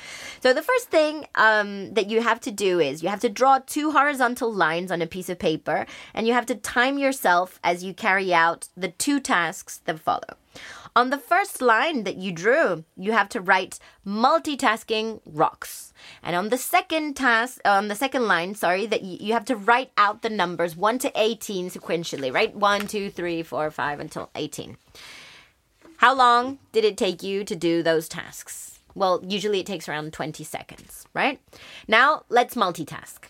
So 0.43 0.53
the 0.53 0.61
first 0.61 0.87
thing 0.89 1.25
um, 1.35 1.93
that 1.95 2.07
you 2.11 2.21
have 2.21 2.39
to 2.47 2.51
do 2.51 2.79
is 2.79 3.03
you 3.03 3.09
have 3.09 3.19
to 3.27 3.29
draw 3.39 3.59
two 3.75 3.91
horizontal 3.91 4.49
lines 4.65 4.89
on 4.89 5.01
a 5.01 5.07
piece 5.15 5.29
of 5.33 5.37
paper, 5.37 5.85
and 6.13 6.25
you 6.25 6.33
have 6.33 6.45
to 6.45 6.55
time 6.55 6.97
yourself 6.97 7.59
as 7.61 7.83
you 7.83 7.93
carry 7.93 8.33
out 8.33 8.69
the 8.83 8.91
two 9.03 9.19
tasks 9.19 9.81
that 9.85 9.99
follow. 9.99 10.33
On 10.95 11.11
the 11.11 11.17
first 11.19 11.61
line 11.61 12.05
that 12.05 12.17
you 12.17 12.31
drew, 12.31 12.83
you 12.95 13.11
have 13.11 13.29
to 13.29 13.41
write 13.41 13.77
multitasking 14.05 15.19
rocks. 15.25 15.93
And 16.23 16.35
on 16.35 16.49
the 16.49 16.57
second 16.57 17.15
task, 17.15 17.59
on 17.65 17.87
the 17.87 17.95
second 17.95 18.27
line, 18.27 18.55
sorry, 18.55 18.85
that 18.87 19.03
you, 19.03 19.17
you 19.19 19.33
have 19.33 19.45
to 19.45 19.55
write 19.55 19.91
out 19.97 20.21
the 20.21 20.29
numbers 20.29 20.75
1 20.75 20.97
to 20.99 21.11
18 21.15 21.69
sequentially, 21.69 22.33
right? 22.33 22.55
1, 22.55 22.87
2, 22.87 23.11
3, 23.11 23.43
4, 23.43 23.69
5 23.71 23.99
until 23.99 24.29
18. 24.35 24.77
How 25.97 26.13
long 26.13 26.59
did 26.71 26.85
it 26.85 26.95
take 26.95 27.23
you 27.23 27.43
to 27.43 27.55
do 27.55 27.81
those 27.81 28.07
tasks? 28.07 28.79
Well, 28.93 29.19
usually 29.27 29.59
it 29.61 29.65
takes 29.65 29.89
around 29.89 30.13
20 30.13 30.43
seconds, 30.43 31.07
right? 31.13 31.39
Now, 31.87 32.23
let's 32.29 32.53
multitask. 32.53 33.29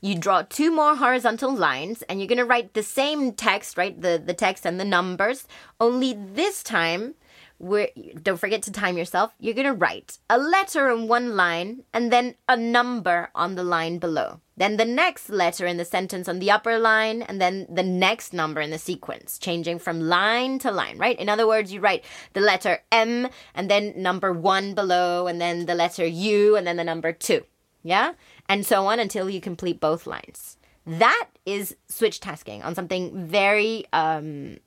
You 0.00 0.18
draw 0.18 0.42
two 0.42 0.72
more 0.72 0.96
horizontal 0.96 1.54
lines 1.54 2.02
and 2.02 2.18
you're 2.18 2.26
going 2.26 2.38
to 2.38 2.44
write 2.44 2.74
the 2.74 2.82
same 2.82 3.32
text, 3.32 3.76
right? 3.76 4.00
The 4.00 4.20
the 4.24 4.34
text 4.34 4.66
and 4.66 4.80
the 4.80 4.84
numbers, 4.84 5.46
only 5.78 6.14
this 6.14 6.62
time 6.62 7.14
don't 7.60 8.40
forget 8.40 8.62
to 8.62 8.72
time 8.72 8.96
yourself. 8.96 9.34
You're 9.38 9.54
going 9.54 9.66
to 9.66 9.72
write 9.74 10.18
a 10.30 10.38
letter 10.38 10.90
in 10.90 11.08
one 11.08 11.36
line 11.36 11.84
and 11.92 12.10
then 12.10 12.34
a 12.48 12.56
number 12.56 13.30
on 13.34 13.54
the 13.54 13.62
line 13.62 13.98
below. 13.98 14.40
Then 14.56 14.76
the 14.76 14.84
next 14.84 15.30
letter 15.30 15.66
in 15.66 15.76
the 15.76 15.84
sentence 15.84 16.28
on 16.28 16.38
the 16.38 16.50
upper 16.50 16.78
line, 16.78 17.22
and 17.22 17.40
then 17.40 17.66
the 17.70 17.82
next 17.82 18.34
number 18.34 18.60
in 18.60 18.70
the 18.70 18.78
sequence, 18.78 19.38
changing 19.38 19.78
from 19.78 20.00
line 20.00 20.58
to 20.58 20.70
line, 20.70 20.98
right? 20.98 21.18
In 21.18 21.30
other 21.30 21.46
words, 21.46 21.72
you 21.72 21.80
write 21.80 22.04
the 22.34 22.40
letter 22.40 22.80
M 22.92 23.28
and 23.54 23.70
then 23.70 23.94
number 23.96 24.32
one 24.32 24.74
below, 24.74 25.26
and 25.26 25.40
then 25.40 25.64
the 25.66 25.74
letter 25.74 26.04
U, 26.04 26.56
and 26.56 26.66
then 26.66 26.76
the 26.76 26.84
number 26.84 27.12
two. 27.12 27.44
Yeah? 27.82 28.12
And 28.48 28.66
so 28.66 28.86
on 28.86 29.00
until 29.00 29.30
you 29.30 29.40
complete 29.40 29.80
both 29.80 30.06
lines. 30.06 30.58
That 30.86 31.28
is 31.46 31.76
switch 31.88 32.20
tasking 32.20 32.62
on 32.62 32.74
something 32.74 33.26
very 33.26 33.84
um 33.92 34.58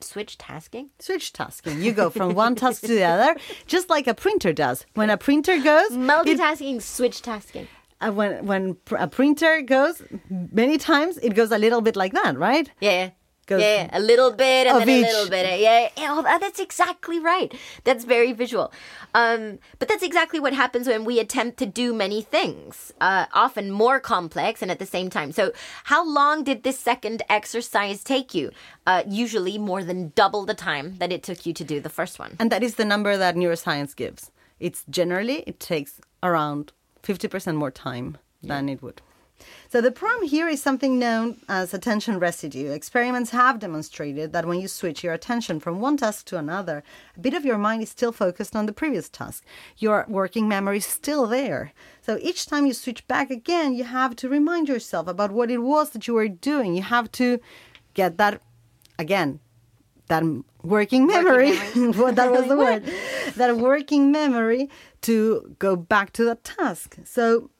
switch 0.00 0.38
tasking? 0.38 0.90
Switch 0.98 1.32
tasking. 1.32 1.82
You 1.82 1.92
go 1.92 2.10
from 2.10 2.34
one 2.34 2.54
task 2.62 2.82
to 2.82 2.88
the 2.88 3.04
other, 3.04 3.36
just 3.66 3.88
like 3.90 4.06
a 4.06 4.14
printer 4.14 4.52
does. 4.52 4.86
When 4.94 5.10
a 5.10 5.16
printer 5.16 5.58
goes, 5.60 5.90
it- 5.92 5.98
Multitasking, 5.98 6.82
switch 6.82 7.22
tasking. 7.22 7.68
uh, 8.00 8.12
when 8.12 8.46
when 8.46 8.74
pr- 8.84 8.96
a 8.96 9.08
printer 9.08 9.60
goes, 9.62 10.02
many 10.30 10.78
times 10.78 11.18
it 11.18 11.34
goes 11.34 11.50
a 11.52 11.58
little 11.58 11.80
bit 11.80 11.96
like 11.96 12.12
that, 12.12 12.38
right? 12.38 12.70
Yeah. 12.80 13.10
Goes 13.48 13.62
yeah, 13.62 13.84
yeah, 13.84 13.98
a 13.98 14.00
little 14.00 14.30
bit 14.30 14.66
and 14.66 14.78
then 14.82 14.88
a 14.90 15.00
little 15.00 15.30
bit. 15.30 15.58
Yeah, 15.58 15.88
yeah, 15.96 16.14
oh, 16.18 16.38
that's 16.38 16.60
exactly 16.60 17.18
right. 17.18 17.50
That's 17.84 18.04
very 18.04 18.32
visual. 18.32 18.70
Um, 19.14 19.58
but 19.78 19.88
that's 19.88 20.02
exactly 20.02 20.38
what 20.38 20.52
happens 20.52 20.86
when 20.86 21.06
we 21.06 21.18
attempt 21.18 21.56
to 21.60 21.66
do 21.66 21.94
many 21.94 22.20
things, 22.20 22.92
uh, 23.00 23.24
often 23.32 23.70
more 23.70 24.00
complex 24.00 24.60
and 24.60 24.70
at 24.70 24.78
the 24.78 24.84
same 24.84 25.08
time. 25.08 25.32
So, 25.32 25.52
how 25.84 26.06
long 26.06 26.44
did 26.44 26.62
this 26.62 26.78
second 26.78 27.22
exercise 27.30 28.04
take 28.04 28.34
you? 28.34 28.50
Uh, 28.86 29.02
usually 29.08 29.56
more 29.56 29.82
than 29.82 30.12
double 30.14 30.44
the 30.44 30.52
time 30.52 30.98
that 30.98 31.10
it 31.10 31.22
took 31.22 31.46
you 31.46 31.54
to 31.54 31.64
do 31.64 31.80
the 31.80 31.88
first 31.88 32.18
one. 32.18 32.36
And 32.38 32.52
that 32.52 32.62
is 32.62 32.74
the 32.74 32.84
number 32.84 33.16
that 33.16 33.34
neuroscience 33.34 33.96
gives. 33.96 34.30
It's 34.60 34.84
generally 34.90 35.42
it 35.46 35.58
takes 35.58 36.02
around 36.22 36.72
50% 37.02 37.56
more 37.56 37.70
time 37.70 38.18
than 38.42 38.68
it 38.68 38.82
would. 38.82 39.00
So 39.68 39.80
the 39.80 39.90
problem 39.90 40.28
here 40.28 40.48
is 40.48 40.62
something 40.62 40.98
known 40.98 41.40
as 41.48 41.74
attention 41.74 42.18
residue. 42.18 42.72
Experiments 42.72 43.30
have 43.30 43.58
demonstrated 43.58 44.32
that 44.32 44.46
when 44.46 44.60
you 44.60 44.68
switch 44.68 45.04
your 45.04 45.12
attention 45.12 45.60
from 45.60 45.80
one 45.80 45.96
task 45.96 46.26
to 46.26 46.38
another, 46.38 46.82
a 47.16 47.20
bit 47.20 47.34
of 47.34 47.44
your 47.44 47.58
mind 47.58 47.82
is 47.82 47.90
still 47.90 48.12
focused 48.12 48.56
on 48.56 48.66
the 48.66 48.72
previous 48.72 49.08
task. 49.08 49.44
Your 49.76 50.04
working 50.08 50.48
memory 50.48 50.78
is 50.78 50.86
still 50.86 51.26
there. 51.26 51.72
So 52.00 52.18
each 52.20 52.46
time 52.46 52.66
you 52.66 52.72
switch 52.72 53.06
back 53.06 53.30
again, 53.30 53.74
you 53.74 53.84
have 53.84 54.16
to 54.16 54.28
remind 54.28 54.68
yourself 54.68 55.06
about 55.06 55.32
what 55.32 55.50
it 55.50 55.58
was 55.58 55.90
that 55.90 56.06
you 56.06 56.14
were 56.14 56.28
doing. 56.28 56.74
You 56.74 56.82
have 56.82 57.12
to 57.12 57.38
get 57.94 58.18
that 58.18 58.40
again 58.98 59.40
that 60.08 60.24
working 60.62 61.06
memory. 61.06 61.52
memory. 61.52 61.90
well, 61.98 62.12
that 62.12 62.30
was 62.30 62.48
the 62.48 62.56
word. 62.56 62.84
That 63.36 63.56
working 63.56 64.10
memory 64.10 64.68
to 65.02 65.54
go 65.58 65.76
back 65.76 66.12
to 66.14 66.24
the 66.24 66.34
task. 66.36 66.96
So 67.04 67.50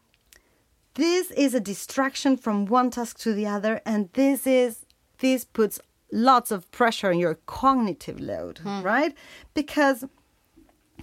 this 0.98 1.30
is 1.44 1.54
a 1.54 1.60
distraction 1.60 2.36
from 2.36 2.66
one 2.66 2.90
task 2.90 3.18
to 3.20 3.32
the 3.32 3.46
other, 3.46 3.74
and 3.86 4.10
this 4.12 4.46
is 4.46 4.84
this 5.20 5.44
puts 5.58 5.80
lots 6.12 6.50
of 6.50 6.60
pressure 6.70 7.10
on 7.12 7.18
your 7.18 7.36
cognitive 7.46 8.18
load, 8.20 8.60
right? 8.92 9.12
Because 9.54 10.04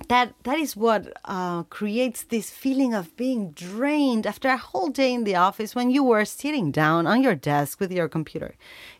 that 0.10 0.28
that 0.44 0.58
is 0.66 0.76
what 0.76 1.02
uh, 1.26 1.64
creates 1.78 2.24
this 2.24 2.50
feeling 2.64 2.94
of 2.94 3.16
being 3.16 3.52
drained 3.52 4.28
after 4.28 4.50
a 4.50 4.58
whole 4.58 4.90
day 4.90 5.12
in 5.14 5.24
the 5.24 5.36
office 5.36 5.74
when 5.76 5.90
you 5.90 6.04
were 6.04 6.26
sitting 6.26 6.72
down 6.72 7.08
on 7.08 7.24
your 7.24 7.36
desk 7.36 7.80
with 7.80 7.92
your 7.94 8.10
computer 8.10 8.52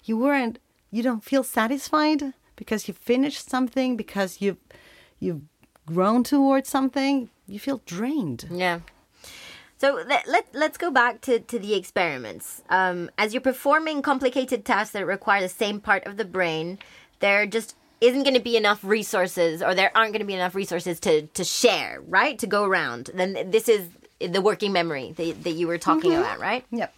you 0.08 0.16
weren't 0.18 0.58
you 0.92 1.04
don't 1.04 1.24
feel 1.32 1.44
satisfied 1.44 2.22
because 2.56 2.88
you 2.88 2.94
finished 2.94 3.50
something 3.50 3.98
because 3.98 4.42
you've 4.42 4.64
you've 5.20 5.42
grown 5.86 6.24
towards 6.24 6.70
something 6.70 7.30
you 7.46 7.60
feel 7.60 7.82
drained 7.86 8.42
Yeah. 8.50 8.80
So 9.78 10.04
let, 10.08 10.28
let, 10.28 10.48
let's 10.54 10.78
go 10.78 10.90
back 10.90 11.22
to, 11.22 11.40
to 11.40 11.60
the 11.60 11.74
experiments. 11.74 12.64
Um, 12.70 13.10
as 13.18 13.34
you're 13.34 13.42
performing 13.42 14.02
complicated 14.02 14.64
tasks 14.64 14.94
that 14.94 15.06
require 15.06 15.42
the 15.42 15.50
same 15.50 15.82
part 15.82 16.06
of 16.06 16.18
the 16.18 16.26
brain, 16.26 16.80
there 17.20 17.46
just 17.46 17.76
isn't 18.02 18.24
going 18.24 18.36
to 18.36 18.42
be 18.42 18.56
enough 18.56 18.84
resources, 18.84 19.62
or 19.62 19.74
there 19.76 19.92
aren't 19.96 20.12
going 20.12 20.22
to 20.22 20.26
be 20.26 20.34
enough 20.34 20.56
resources 20.56 21.00
to, 21.02 21.24
to 21.28 21.44
share, 21.44 22.02
right? 22.08 22.40
To 22.40 22.48
go 22.48 22.64
around. 22.64 23.10
Then 23.14 23.50
this 23.52 23.68
is 23.68 23.90
the 24.20 24.42
working 24.42 24.72
memory 24.72 25.14
that, 25.18 25.44
that 25.44 25.52
you 25.52 25.68
were 25.68 25.78
talking 25.78 26.14
about, 26.14 26.40
right? 26.40 26.66
Yep. 26.72 26.94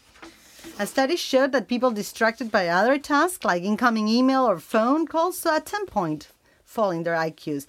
A 0.79 0.85
study 0.85 1.15
showed 1.15 1.53
that 1.53 1.67
people 1.67 1.91
distracted 1.91 2.51
by 2.51 2.67
other 2.67 2.99
tasks 2.99 3.43
like 3.43 3.63
incoming 3.63 4.07
email 4.07 4.47
or 4.47 4.59
phone 4.59 5.07
calls 5.07 5.39
saw 5.39 5.57
a 5.57 5.61
10 5.61 5.87
point 5.87 6.29
fall 6.63 6.91
in 6.91 7.03
their 7.03 7.15
IQs. 7.15 7.65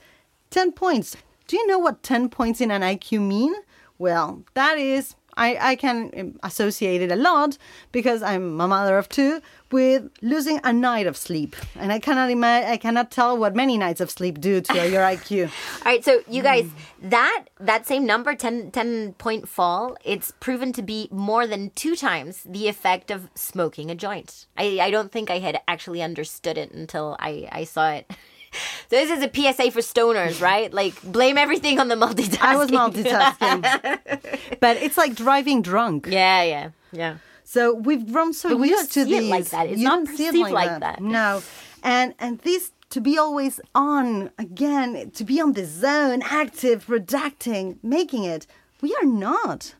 10 0.50 0.72
points. 0.72 1.16
Do 1.46 1.56
you 1.56 1.66
know 1.66 1.78
what 1.78 2.02
10 2.02 2.28
points 2.28 2.60
in 2.60 2.70
an 2.70 2.82
IQ 2.82 3.26
mean? 3.26 3.54
Well, 3.98 4.44
that 4.54 4.78
is, 4.78 5.16
I, 5.36 5.70
I 5.72 5.76
can 5.76 6.38
associate 6.42 7.02
it 7.02 7.10
a 7.10 7.16
lot 7.16 7.58
because 7.92 8.22
I'm 8.22 8.60
a 8.60 8.68
mother 8.68 8.96
of 8.96 9.08
two 9.08 9.40
with 9.70 10.08
losing 10.22 10.60
a 10.64 10.72
night 10.72 11.06
of 11.06 11.16
sleep. 11.16 11.56
And 11.76 11.92
I 11.92 11.98
cannot 11.98 12.30
imagine, 12.30 12.70
I 12.70 12.76
cannot 12.76 13.10
tell 13.10 13.36
what 13.36 13.54
many 13.54 13.76
nights 13.76 14.00
of 14.00 14.10
sleep 14.10 14.40
do 14.40 14.60
to 14.60 14.88
your 14.88 15.02
IQ. 15.02 15.46
All 15.86 15.92
right, 15.92 16.04
so 16.04 16.20
you 16.28 16.42
guys, 16.42 16.70
that 17.02 17.46
that 17.60 17.86
same 17.86 18.06
number, 18.06 18.34
10, 18.34 18.70
10 18.70 19.14
point 19.14 19.48
fall, 19.48 19.96
it's 20.04 20.32
proven 20.40 20.72
to 20.74 20.82
be 20.82 21.08
more 21.10 21.46
than 21.46 21.70
two 21.70 21.96
times 21.96 22.42
the 22.44 22.68
effect 22.68 23.10
of 23.10 23.28
smoking 23.34 23.90
a 23.90 23.94
joint. 23.94 24.46
I, 24.56 24.78
I 24.80 24.90
don't 24.90 25.12
think 25.12 25.30
I 25.30 25.38
had 25.38 25.60
actually 25.68 26.02
understood 26.02 26.56
it 26.56 26.70
until 26.72 27.16
I, 27.18 27.48
I 27.50 27.64
saw 27.64 27.90
it. 27.90 28.10
So 28.52 28.96
this 28.96 29.10
is 29.10 29.22
a 29.22 29.30
PSA 29.32 29.70
for 29.70 29.80
stoners, 29.80 30.40
right? 30.40 30.72
Like 30.72 31.00
blame 31.02 31.36
everything 31.38 31.78
on 31.78 31.88
the 31.88 31.94
multitasking. 31.94 32.40
I 32.40 32.56
was 32.56 32.70
multitasking. 32.70 34.60
but 34.60 34.76
it's 34.78 34.96
like 34.96 35.14
driving 35.14 35.62
drunk. 35.62 36.06
yeah, 36.08 36.42
yeah, 36.42 36.70
yeah. 36.92 37.16
So 37.44 37.74
we've 37.74 38.10
grown 38.12 38.32
so 38.34 38.50
But 38.50 38.58
we 38.58 38.68
used 38.70 38.92
to 38.92 39.04
these. 39.04 39.30
like 39.30 39.46
that. 39.46 39.66
It's 39.68 39.80
you 39.80 39.84
not 39.88 40.04
don't 40.04 40.16
see 40.16 40.26
it 40.26 40.32
perceived 40.32 40.50
like 40.50 40.80
that. 40.80 41.00
No, 41.02 41.42
and 41.82 42.14
and 42.18 42.38
this 42.40 42.72
to 42.90 43.00
be 43.00 43.18
always 43.18 43.60
on 43.74 44.30
again, 44.38 45.10
to 45.12 45.24
be 45.24 45.40
on 45.40 45.52
the 45.52 45.64
zone, 45.64 46.22
active, 46.24 46.86
redacting, 46.86 47.76
making 47.82 48.24
it. 48.24 48.46
We 48.80 48.94
are 49.00 49.06
not. 49.06 49.74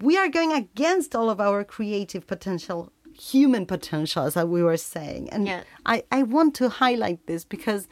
We 0.00 0.16
are 0.16 0.28
going 0.28 0.52
against 0.52 1.14
all 1.14 1.28
of 1.30 1.40
our 1.40 1.64
creative 1.64 2.26
potential, 2.26 2.92
human 3.18 3.64
potential, 3.66 4.24
as 4.24 4.36
we 4.36 4.62
were 4.62 4.76
saying. 4.76 5.30
And 5.30 5.46
Yeah. 5.46 5.62
I 5.86 6.04
I 6.10 6.22
want 6.22 6.54
to 6.56 6.68
highlight 6.68 7.26
this 7.26 7.44
because. 7.44 7.88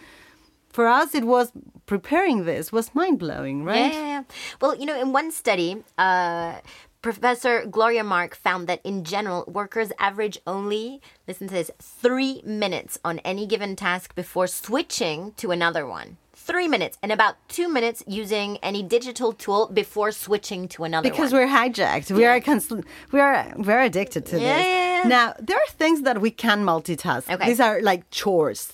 For 0.72 0.86
us, 0.88 1.14
it 1.14 1.24
was 1.24 1.52
preparing 1.86 2.44
this 2.44 2.72
was 2.72 2.94
mind 2.94 3.18
blowing, 3.18 3.64
right? 3.64 3.92
Yeah, 3.92 3.98
yeah, 4.00 4.06
yeah. 4.06 4.22
Well, 4.60 4.74
you 4.74 4.86
know, 4.86 4.98
in 5.00 5.12
one 5.12 5.30
study, 5.30 5.82
uh, 5.98 6.54
Professor 7.02 7.66
Gloria 7.66 8.04
Mark 8.04 8.34
found 8.36 8.68
that 8.68 8.80
in 8.84 9.04
general, 9.04 9.44
workers 9.46 9.90
average 9.98 10.38
only, 10.46 11.00
listen 11.28 11.48
to 11.48 11.54
this, 11.54 11.70
three 11.80 12.40
minutes 12.46 12.98
on 13.04 13.18
any 13.20 13.44
given 13.46 13.76
task 13.76 14.14
before 14.14 14.46
switching 14.46 15.32
to 15.36 15.50
another 15.50 15.84
one. 15.86 16.16
Three 16.34 16.66
minutes, 16.66 16.98
and 17.02 17.12
about 17.12 17.36
two 17.48 17.68
minutes 17.68 18.02
using 18.08 18.56
any 18.64 18.82
digital 18.82 19.32
tool 19.32 19.68
before 19.72 20.10
switching 20.10 20.66
to 20.68 20.82
another 20.82 21.08
because 21.08 21.32
one. 21.32 21.42
we're 21.42 21.48
hijacked. 21.48 22.10
We 22.10 22.24
are 22.24 22.40
constant. 22.40 22.84
We 23.12 23.20
are 23.20 23.52
we're 23.56 23.80
addicted 23.82 24.26
to 24.26 24.40
Yeah, 24.40 24.56
this. 24.56 24.66
yeah, 24.66 25.02
yeah. 25.02 25.08
Now 25.08 25.34
there 25.38 25.56
are 25.56 25.70
things 25.82 26.02
that 26.02 26.20
we 26.20 26.32
can 26.32 26.64
multitask. 26.64 27.24
Okay. 27.28 27.34
Mm-hmm. 27.36 27.46
These 27.48 27.60
are 27.60 27.80
like 27.82 28.10
chores. 28.10 28.72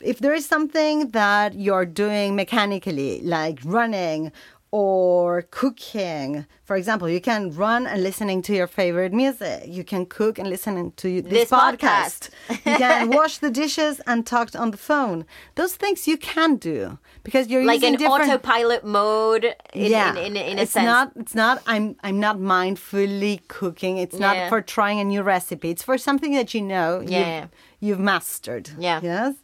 If 0.00 0.18
there 0.20 0.34
is 0.34 0.46
something 0.46 1.10
that 1.10 1.54
you're 1.54 1.86
doing 1.86 2.34
mechanically, 2.36 3.20
like 3.22 3.58
running 3.64 4.32
or 4.72 5.42
cooking, 5.50 6.44
for 6.64 6.76
example, 6.76 7.08
you 7.08 7.20
can 7.20 7.50
run 7.54 7.86
and 7.86 8.02
listening 8.02 8.42
to 8.42 8.54
your 8.54 8.66
favorite 8.66 9.12
music. 9.12 9.62
You 9.66 9.84
can 9.84 10.04
cook 10.06 10.38
and 10.38 10.48
listening 10.50 10.92
to 10.96 11.22
this, 11.22 11.32
This 11.32 11.50
podcast. 11.50 12.30
you 12.50 12.56
can 12.76 13.08
wash 13.18 13.38
the 13.38 13.50
dishes 13.50 14.00
and 14.06 14.26
talk 14.26 14.50
on 14.54 14.72
the 14.72 14.76
phone. 14.76 15.24
Those 15.54 15.76
things 15.76 16.06
you 16.08 16.18
can 16.18 16.56
do 16.56 16.98
because 17.22 17.46
you're 17.48 17.62
using 17.62 17.70
it. 17.70 17.72
like 17.74 17.80
using 17.82 17.94
in 17.94 18.00
different 18.00 18.30
autopilot 18.30 18.84
mode 18.84 19.44
in, 19.72 19.90
yeah, 19.92 20.10
in, 20.10 20.18
in, 20.18 20.36
in 20.36 20.58
a 20.58 20.62
it's 20.62 20.72
sense. 20.72 20.84
not. 20.84 21.12
It's 21.16 21.34
not. 21.34 21.62
I'm. 21.66 21.96
I'm 22.02 22.18
not 22.20 22.36
mindfully 22.38 23.46
cooking. 23.48 23.96
It's 23.98 24.18
Yeah. 24.18 24.26
not 24.34 24.48
for 24.50 24.60
trying 24.60 24.98
a 25.00 25.04
new 25.04 25.22
recipe. 25.22 25.70
It's 25.70 25.82
for 25.84 25.96
something 25.96 26.32
that 26.34 26.52
you 26.54 26.60
know. 26.60 27.02
Yeah. 27.06 27.18
You've, 27.42 27.50
you've 27.80 28.00
mastered. 28.00 28.70
Yeah. 28.78 29.00
Yes. 29.02 29.34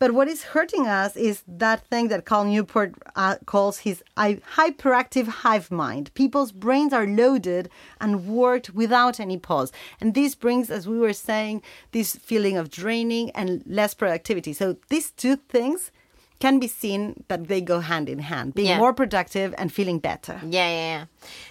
But 0.00 0.12
what 0.14 0.28
is 0.28 0.42
hurting 0.42 0.86
us 0.86 1.14
is 1.14 1.42
that 1.46 1.86
thing 1.88 2.08
that 2.08 2.24
Cal 2.24 2.46
Newport 2.46 2.94
uh, 3.14 3.36
calls 3.44 3.80
his 3.80 4.02
hyperactive 4.16 5.26
hive 5.26 5.70
mind. 5.70 6.10
People's 6.14 6.52
brains 6.52 6.94
are 6.94 7.06
loaded 7.06 7.68
and 8.00 8.26
worked 8.26 8.70
without 8.70 9.20
any 9.20 9.36
pause. 9.36 9.72
And 10.00 10.14
this 10.14 10.34
brings, 10.34 10.70
as 10.70 10.88
we 10.88 10.98
were 10.98 11.12
saying, 11.12 11.62
this 11.92 12.16
feeling 12.16 12.56
of 12.56 12.70
draining 12.70 13.30
and 13.32 13.62
less 13.66 13.92
productivity. 13.92 14.54
So 14.54 14.78
these 14.88 15.10
two 15.10 15.36
things 15.36 15.92
can 16.40 16.58
be 16.58 16.66
seen 16.66 17.24
that 17.28 17.46
they 17.48 17.60
go 17.60 17.80
hand 17.80 18.08
in 18.08 18.18
hand 18.18 18.54
being 18.54 18.68
Yeah. 18.68 18.78
more 18.78 18.92
productive 18.94 19.54
and 19.58 19.72
feeling 19.72 19.98
better. 20.00 20.40
Yeah, 20.42 20.68
yeah, 20.68 20.86
yeah. 20.96 21.04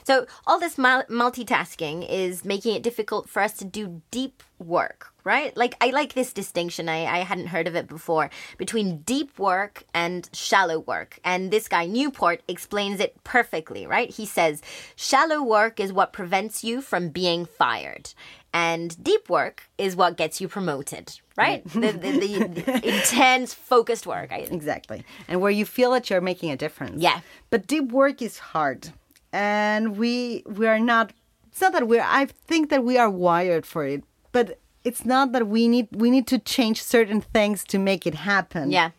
So 0.03 0.25
all 0.47 0.59
this 0.59 0.75
multitasking 0.75 2.07
is 2.09 2.43
making 2.43 2.75
it 2.75 2.83
difficult 2.83 3.29
for 3.29 3.41
us 3.41 3.53
to 3.53 3.65
do 3.65 4.01
deep 4.11 4.43
work, 4.57 5.13
right? 5.23 5.55
Like 5.55 5.75
I 5.79 5.91
like 5.91 6.13
this 6.13 6.33
distinction. 6.33 6.89
I, 6.89 7.05
I 7.05 7.19
hadn't 7.19 7.47
heard 7.47 7.67
of 7.67 7.75
it 7.75 7.87
before 7.87 8.29
between 8.57 9.01
deep 9.03 9.37
work 9.39 9.83
and 9.93 10.29
shallow 10.33 10.79
work. 10.79 11.19
And 11.23 11.51
this 11.51 11.67
guy 11.67 11.85
Newport 11.85 12.41
explains 12.47 12.99
it 12.99 13.23
perfectly, 13.23 13.85
right? 13.87 14.09
He 14.09 14.25
says 14.25 14.61
shallow 14.95 15.41
work 15.41 15.79
is 15.79 15.93
what 15.93 16.11
prevents 16.13 16.63
you 16.63 16.81
from 16.81 17.09
being 17.09 17.45
fired. 17.45 18.13
And 18.51 19.01
deep 19.03 19.29
work 19.29 19.69
is 19.77 19.95
what 19.95 20.17
gets 20.17 20.41
you 20.41 20.47
promoted, 20.47 21.19
right? 21.37 21.63
the, 21.65 21.91
the, 21.91 22.11
the, 22.11 22.47
the 22.47 22.87
intense, 22.97 23.53
focused 23.53 24.07
work. 24.07 24.31
I, 24.31 24.39
Exactly. 24.39 25.03
And 25.27 25.39
where 25.39 25.51
you 25.51 25.65
feel 25.65 25.91
that 25.91 26.09
you're 26.09 26.21
making 26.21 26.49
a 26.51 26.57
difference. 26.57 27.01
Yeah. 27.01 27.21
But 27.51 27.67
deep 27.67 27.91
work 27.91 28.21
is 28.21 28.39
hard. 28.39 28.89
And 29.31 29.97
we 29.97 30.43
we 30.47 30.65
are 30.65 30.79
not 30.79 31.13
it's 31.51 31.61
not 31.61 31.73
that 31.73 31.87
we're 31.87 32.01
I 32.03 32.25
think 32.25 32.69
that 32.71 32.83
we 32.83 32.97
are 32.97 33.09
wired 33.09 33.65
for 33.65 33.85
it, 33.85 34.03
but 34.31 34.59
it's 34.83 35.05
not 35.05 35.31
that 35.33 35.47
we 35.47 35.67
need 35.67 35.87
we 35.91 36.09
need 36.09 36.25
to 36.27 36.39
change 36.39 36.81
certain 36.81 37.21
things 37.21 37.63
to 37.65 37.77
make 37.77 38.07
it 38.07 38.15
happen. 38.15 38.71
yeah. 38.71 38.91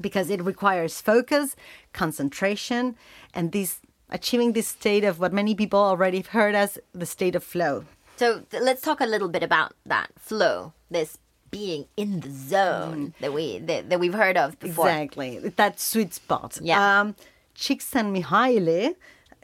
Because 0.00 0.30
it 0.30 0.42
requires 0.42 1.00
focus, 1.00 1.54
concentration, 1.92 2.96
and 3.34 3.52
this 3.52 3.80
achieving 4.08 4.52
this 4.52 4.68
state 4.68 5.04
of 5.04 5.20
what 5.20 5.32
many 5.32 5.54
people 5.54 5.78
already 5.78 6.16
have 6.18 6.28
heard 6.28 6.54
as 6.54 6.78
the 6.92 7.06
state 7.06 7.36
of 7.36 7.44
flow. 7.44 7.84
So 8.16 8.40
th- 8.50 8.62
let's 8.62 8.82
talk 8.82 9.00
a 9.00 9.06
little 9.06 9.28
bit 9.28 9.42
about 9.42 9.72
that 9.86 10.10
flow, 10.18 10.72
this 10.90 11.18
being 11.50 11.86
in 11.96 12.20
the 12.20 12.30
zone 12.30 13.12
that 13.20 13.32
we 13.32 13.58
that, 13.58 13.90
that 13.90 14.00
we've 14.00 14.14
heard 14.14 14.36
of 14.36 14.58
before. 14.58 14.88
Exactly. 14.88 15.38
That 15.56 15.78
sweet 15.80 16.14
spot. 16.14 16.58
Yeah. 16.62 17.00
Um, 17.00 17.14
Csikszentmihalyi, 17.56 18.94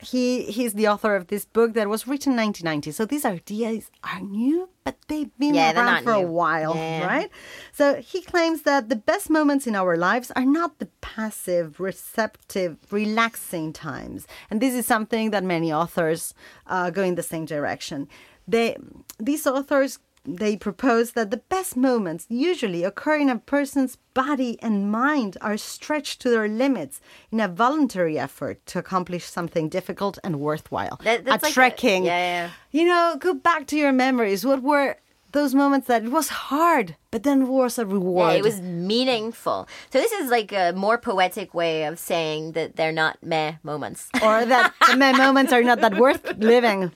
he 0.01 0.45
he's 0.45 0.75
the 0.75 0.89
author 0.89 1.15
of 1.17 1.27
this 1.27 1.45
book 1.45 1.75
that 1.75 1.89
was 1.89 2.07
written 2.07 2.33
in 2.33 2.39
1990. 2.39 2.93
So 2.93 3.05
these 3.05 3.25
ideas 3.25 3.91
are 4.05 4.21
new, 4.21 4.69
but 4.85 4.97
they've 5.09 5.31
been 5.39 5.55
Yeah, 5.55 5.73
around 5.75 6.05
for 6.05 6.13
a 6.13 6.21
while, 6.23 6.75
Yeah. 6.77 7.07
right? 7.07 7.31
So 7.73 7.97
he 7.97 8.23
claims 8.23 8.63
that 8.63 8.89
the 8.89 8.97
best 8.97 9.29
moments 9.29 9.67
in 9.67 9.75
our 9.75 9.97
lives 9.97 10.31
are 10.37 10.45
not 10.47 10.79
the 10.79 10.89
passive, 11.01 11.81
receptive, 11.81 12.77
relaxing 12.91 13.73
times. 13.73 14.27
And 14.51 14.61
this 14.61 14.75
is 14.75 14.87
something 14.87 15.31
that 15.33 15.45
many 15.45 15.73
authors 15.73 16.33
uh, 16.67 16.91
go 16.91 17.03
in 17.03 17.17
the 17.17 17.23
same 17.23 17.45
direction. 17.45 18.09
They 18.49 18.77
these 19.21 19.47
authors 19.47 19.99
they 20.25 20.57
propose 20.57 21.13
that 21.13 21.31
the 21.31 21.43
best 21.49 21.75
moments 21.77 22.27
usually 22.29 22.85
occur 22.85 23.17
in 23.17 23.31
a 23.31 23.39
person's 23.39 23.97
body 24.13 24.59
and 24.61 24.91
mind 24.93 25.39
are 25.41 25.57
stretched 25.57 26.21
to 26.21 26.29
their 26.29 26.49
limits 26.49 27.01
in 27.33 27.41
a 27.41 27.49
voluntary 27.49 28.19
effort 28.19 28.57
to 28.67 28.79
accomplish 28.79 29.25
something 29.25 29.71
difficult 29.71 30.19
and 30.25 30.39
worthwhile. 30.41 30.99
That- 31.05 31.25
that's 31.25 31.43
a 31.45 31.47
like 31.47 31.53
a- 31.53 31.55
trekking. 31.55 32.05
yeah, 32.05 32.19
yeah. 32.19 32.51
You 32.73 32.85
know, 32.91 33.17
go 33.19 33.33
back 33.33 33.67
to 33.69 33.77
your 33.77 33.93
memories. 33.93 34.45
What 34.45 34.63
were 34.63 34.97
those 35.33 35.55
moments 35.55 35.87
that 35.89 36.05
it 36.05 36.11
was 36.11 36.29
hard, 36.29 36.97
but 37.11 37.23
then 37.23 37.49
was 37.49 37.79
a 37.79 37.85
reward. 37.87 38.33
Yeah, 38.33 38.39
it 38.39 38.43
was 38.45 38.61
meaningful. 38.61 39.69
So 39.91 39.99
this 40.01 40.13
is 40.13 40.31
like 40.31 40.53
a 40.53 40.73
more 40.73 40.99
poetic 40.99 41.53
way 41.55 41.85
of 41.85 41.99
saying 41.99 42.53
that 42.53 42.77
they're 42.77 42.93
not 42.93 43.23
meh 43.23 43.55
moments. 43.63 44.09
or 44.23 44.45
that 44.45 44.73
the 44.89 44.97
meh 44.97 45.13
moments 45.13 45.53
are 45.53 45.63
not 45.63 45.81
that 45.81 45.97
worth 45.99 46.37
living. 46.39 46.93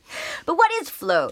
But 0.47 0.55
what 0.57 0.71
is 0.81 0.88
flow? 0.88 1.31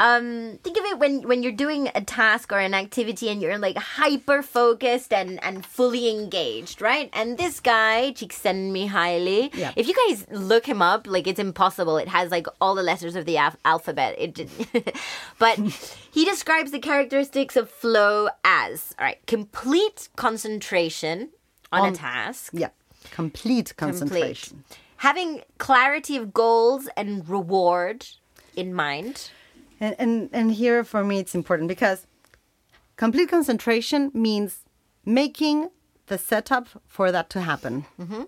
Um, 0.00 0.58
think 0.62 0.76
of 0.78 0.84
it 0.84 0.98
when 1.00 1.22
when 1.26 1.42
you're 1.42 1.50
doing 1.50 1.90
a 1.92 2.00
task 2.00 2.52
or 2.52 2.60
an 2.60 2.72
activity 2.72 3.28
and 3.30 3.42
you're 3.42 3.58
like 3.58 3.76
hyper 3.76 4.42
focused 4.42 5.12
and 5.12 5.42
and 5.42 5.66
fully 5.66 6.08
engaged, 6.08 6.80
right? 6.80 7.10
And 7.12 7.36
this 7.36 7.58
guy, 7.58 8.12
Csikszentmihalyi, 8.12 9.54
Yeah. 9.54 9.72
if 9.74 9.88
you 9.88 9.94
guys 10.06 10.24
look 10.30 10.66
him 10.66 10.80
up, 10.82 11.06
like 11.08 11.26
it's 11.26 11.40
impossible. 11.40 11.96
It 11.98 12.08
has 12.08 12.30
like 12.30 12.46
all 12.60 12.74
the 12.76 12.82
letters 12.84 13.16
of 13.16 13.24
the 13.24 13.38
al- 13.38 13.56
alphabet. 13.64 14.14
It, 14.18 14.34
did- 14.34 14.50
but 15.38 15.58
he 16.12 16.24
describes 16.24 16.70
the 16.70 16.78
characteristics 16.78 17.56
of 17.56 17.68
flow 17.68 18.28
as 18.44 18.94
all 19.00 19.04
right, 19.06 19.18
complete 19.26 20.08
concentration 20.16 21.30
on, 21.72 21.92
a 21.92 21.96
task. 21.96 22.50
Yeah, 22.52 22.68
complete 23.10 23.76
concentration. 23.76 24.58
Complete. 24.58 24.78
Having 24.98 25.42
clarity 25.58 26.16
of 26.16 26.32
goals 26.32 26.88
and 26.96 27.28
reward 27.28 28.06
in 28.56 28.72
mind. 28.74 29.30
And, 29.80 29.94
and 29.98 30.30
and 30.32 30.52
here 30.52 30.82
for 30.84 31.04
me 31.04 31.18
it's 31.18 31.34
important 31.34 31.68
because 31.68 32.06
complete 32.96 33.28
concentration 33.28 34.10
means 34.12 34.64
making 35.04 35.70
the 36.06 36.18
setup 36.18 36.68
for 36.86 37.12
that 37.12 37.30
to 37.30 37.40
happen. 37.42 37.86
Mm-hmm. 38.00 38.24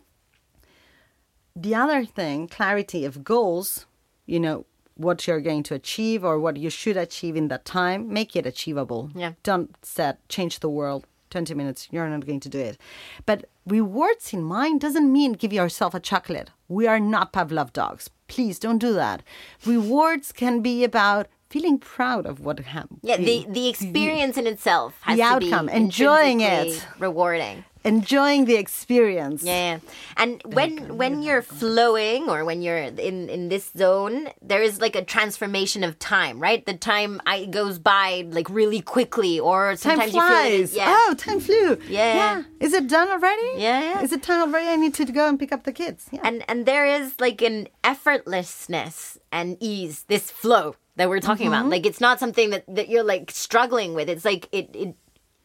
The 1.56 1.74
other 1.74 2.04
thing, 2.04 2.48
clarity 2.48 3.04
of 3.04 3.24
goals, 3.24 3.86
you 4.26 4.38
know, 4.38 4.66
what 4.94 5.26
you're 5.26 5.40
going 5.40 5.62
to 5.64 5.74
achieve 5.74 6.24
or 6.24 6.38
what 6.38 6.56
you 6.56 6.70
should 6.70 6.96
achieve 6.96 7.36
in 7.36 7.48
that 7.48 7.64
time, 7.64 8.12
make 8.12 8.36
it 8.36 8.46
achievable. 8.46 9.10
Yeah. 9.14 9.32
Don't 9.42 9.74
set 9.84 10.26
change 10.28 10.60
the 10.60 10.68
world. 10.68 11.06
20 11.30 11.54
minutes, 11.54 11.88
you're 11.92 12.08
not 12.08 12.26
going 12.26 12.40
to 12.40 12.48
do 12.48 12.58
it. 12.58 12.76
But 13.24 13.44
rewards 13.64 14.32
in 14.32 14.42
mind 14.42 14.80
doesn't 14.80 15.12
mean 15.12 15.34
give 15.34 15.52
yourself 15.52 15.94
a 15.94 16.00
chocolate. 16.00 16.50
We 16.68 16.88
are 16.88 16.98
not 16.98 17.32
Pavlov 17.32 17.72
dogs. 17.72 18.10
Please 18.26 18.58
don't 18.58 18.78
do 18.78 18.92
that. 18.94 19.22
Rewards 19.64 20.32
can 20.32 20.60
be 20.60 20.82
about 20.82 21.28
feeling 21.50 21.78
proud 21.78 22.24
of 22.26 22.40
what 22.40 22.58
happened. 22.60 23.00
Yeah, 23.02 23.16
the, 23.18 23.44
the 23.48 23.68
experience 23.68 24.36
in 24.38 24.46
itself 24.46 24.94
has 25.02 25.16
The 25.16 25.24
outcome, 25.24 25.68
enjoying 25.68 26.40
it. 26.40 26.86
rewarding. 26.98 27.64
enjoying 27.82 28.44
the 28.44 28.56
experience. 28.64 29.42
Yeah, 29.42 29.62
yeah. 29.70 29.78
And 30.22 30.32
when 30.56 30.72
when 31.00 31.22
you're 31.24 31.40
flowing 31.40 32.28
or 32.32 32.44
when 32.48 32.58
you're 32.64 32.82
in 33.10 33.18
in 33.36 33.48
this 33.48 33.66
zone, 33.82 34.28
there 34.50 34.62
is 34.68 34.74
like 34.84 34.94
a 35.02 35.04
transformation 35.16 35.80
of 35.88 35.92
time, 35.98 36.36
right? 36.46 36.60
The 36.70 36.76
time 36.76 37.12
I 37.34 37.36
goes 37.58 37.76
by 37.94 38.08
like 38.38 38.48
really 38.60 38.82
quickly, 38.94 39.34
or 39.40 39.60
Time 39.80 39.96
sometimes 39.96 40.12
you 40.14 40.20
feel 40.20 40.28
flies. 40.28 40.68
it, 40.74 40.76
yeah. 40.76 40.92
Oh, 41.08 41.14
time 41.26 41.40
flew. 41.40 41.68
Yeah. 41.88 42.42
Is 42.66 42.72
it 42.78 42.84
done 42.96 43.08
already? 43.16 43.48
Yeah, 43.66 43.80
yeah. 43.88 43.98
Is 44.04 44.12
it 44.12 44.22
time 44.22 44.40
already? 44.46 44.68
I 44.68 44.76
need 44.76 44.94
to 45.00 45.04
go 45.20 45.24
and 45.30 45.38
pick 45.42 45.50
up 45.56 45.62
the 45.64 45.72
kids. 45.82 46.00
Yeah. 46.12 46.20
and 46.26 46.36
and 46.50 46.58
there 46.70 46.84
is 46.98 47.06
like 47.26 47.40
an 47.50 47.58
effortlessness 47.82 49.18
and 49.32 49.56
ease 49.60 50.04
this 50.08 50.30
flow 50.30 50.76
that 51.00 51.08
we're 51.08 51.18
talking 51.20 51.46
Mm-hmm. 51.50 51.54
about 51.66 51.70
like 51.70 51.86
it's 51.86 52.00
not 52.00 52.20
something 52.20 52.50
that 52.50 52.64
that 52.68 52.88
you're 52.90 53.02
like 53.14 53.30
struggling 53.30 53.94
with 53.94 54.08
it's 54.08 54.24
like 54.24 54.48
it 54.52 54.68
it 54.74 54.94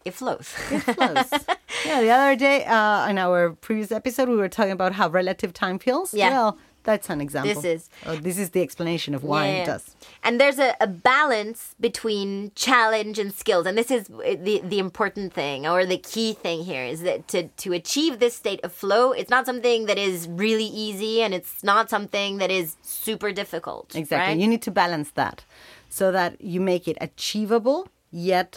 it 0.04 0.14
flows 0.14 0.54
Close. 0.70 1.32
yeah, 1.86 2.02
the 2.02 2.12
other 2.12 2.36
day 2.36 2.64
uh, 2.66 3.08
in 3.10 3.18
our 3.18 3.54
previous 3.68 3.92
episode, 3.92 4.30
we 4.30 4.36
were 4.36 4.50
talking 4.50 4.72
about 4.72 4.92
how 4.94 5.08
relative 5.10 5.52
time 5.54 5.80
feels. 5.80 6.14
Yeah. 6.14 6.30
Well, 6.30 6.58
that's 6.86 7.10
an 7.10 7.20
example. 7.20 7.54
This 7.62 7.66
is. 7.76 7.90
Oh, 8.06 8.16
this 8.16 8.38
is 8.38 8.52
the 8.52 8.62
explanation 8.62 9.14
of 9.18 9.22
why 9.24 9.44
Yeah. 9.48 9.62
it 9.64 9.66
does. 9.66 9.86
and 10.24 10.40
there's 10.42 10.60
a, 10.60 10.70
a 10.80 10.88
balance 10.88 11.76
between 11.88 12.52
challenge 12.56 13.18
and 13.24 13.30
skills 13.34 13.66
and 13.68 13.76
this 13.82 13.92
is 13.98 14.04
the 14.48 14.56
the 14.74 14.80
important 14.88 15.34
thing 15.34 15.60
or 15.72 15.80
the 15.86 15.98
key 16.14 16.32
thing 16.46 16.64
here 16.72 16.86
is 16.94 17.00
that 17.08 17.20
to 17.34 17.40
to 17.64 17.70
achieve 17.82 18.14
this 18.20 18.34
state 18.44 18.62
of 18.68 18.72
flow 18.82 19.06
it's 19.20 19.32
not 19.36 19.44
something 19.52 19.80
that 19.90 19.98
is 20.10 20.18
really 20.46 20.70
easy 20.86 21.16
and 21.24 21.32
it's 21.40 21.64
not 21.72 21.90
something 21.96 22.38
that 22.42 22.52
is 22.60 22.68
super 22.82 23.32
difficult 23.42 23.96
Exactly. 23.96 24.28
right? 24.34 24.40
You 24.44 24.48
need 24.54 24.62
to 24.70 24.72
balance 24.84 25.10
that 25.22 25.38
so 26.00 26.06
that 26.18 26.32
you 26.54 26.60
make 26.74 26.84
it 26.92 26.98
achievable 27.10 27.80
yet 28.12 28.50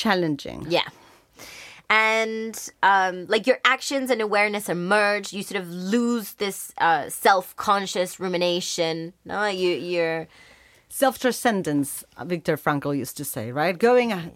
challenging. 0.00 0.60
Yeah. 0.68 0.88
And 1.88 2.56
um, 2.82 3.26
like 3.26 3.46
your 3.46 3.58
actions 3.64 4.10
and 4.10 4.20
awareness 4.20 4.68
are 4.68 4.74
merged, 4.74 5.32
you 5.32 5.42
sort 5.42 5.60
of 5.62 5.70
lose 5.70 6.34
this 6.34 6.72
uh, 6.78 7.08
self-conscious 7.08 8.18
rumination. 8.18 9.12
No, 9.24 9.46
you 9.46 9.70
you're 9.70 10.26
self 10.88 11.18
transcendence, 11.18 12.04
Viktor 12.24 12.56
Frankl 12.56 12.96
used 12.96 13.16
to 13.18 13.24
say, 13.24 13.52
right? 13.52 13.78
Going, 13.78 14.32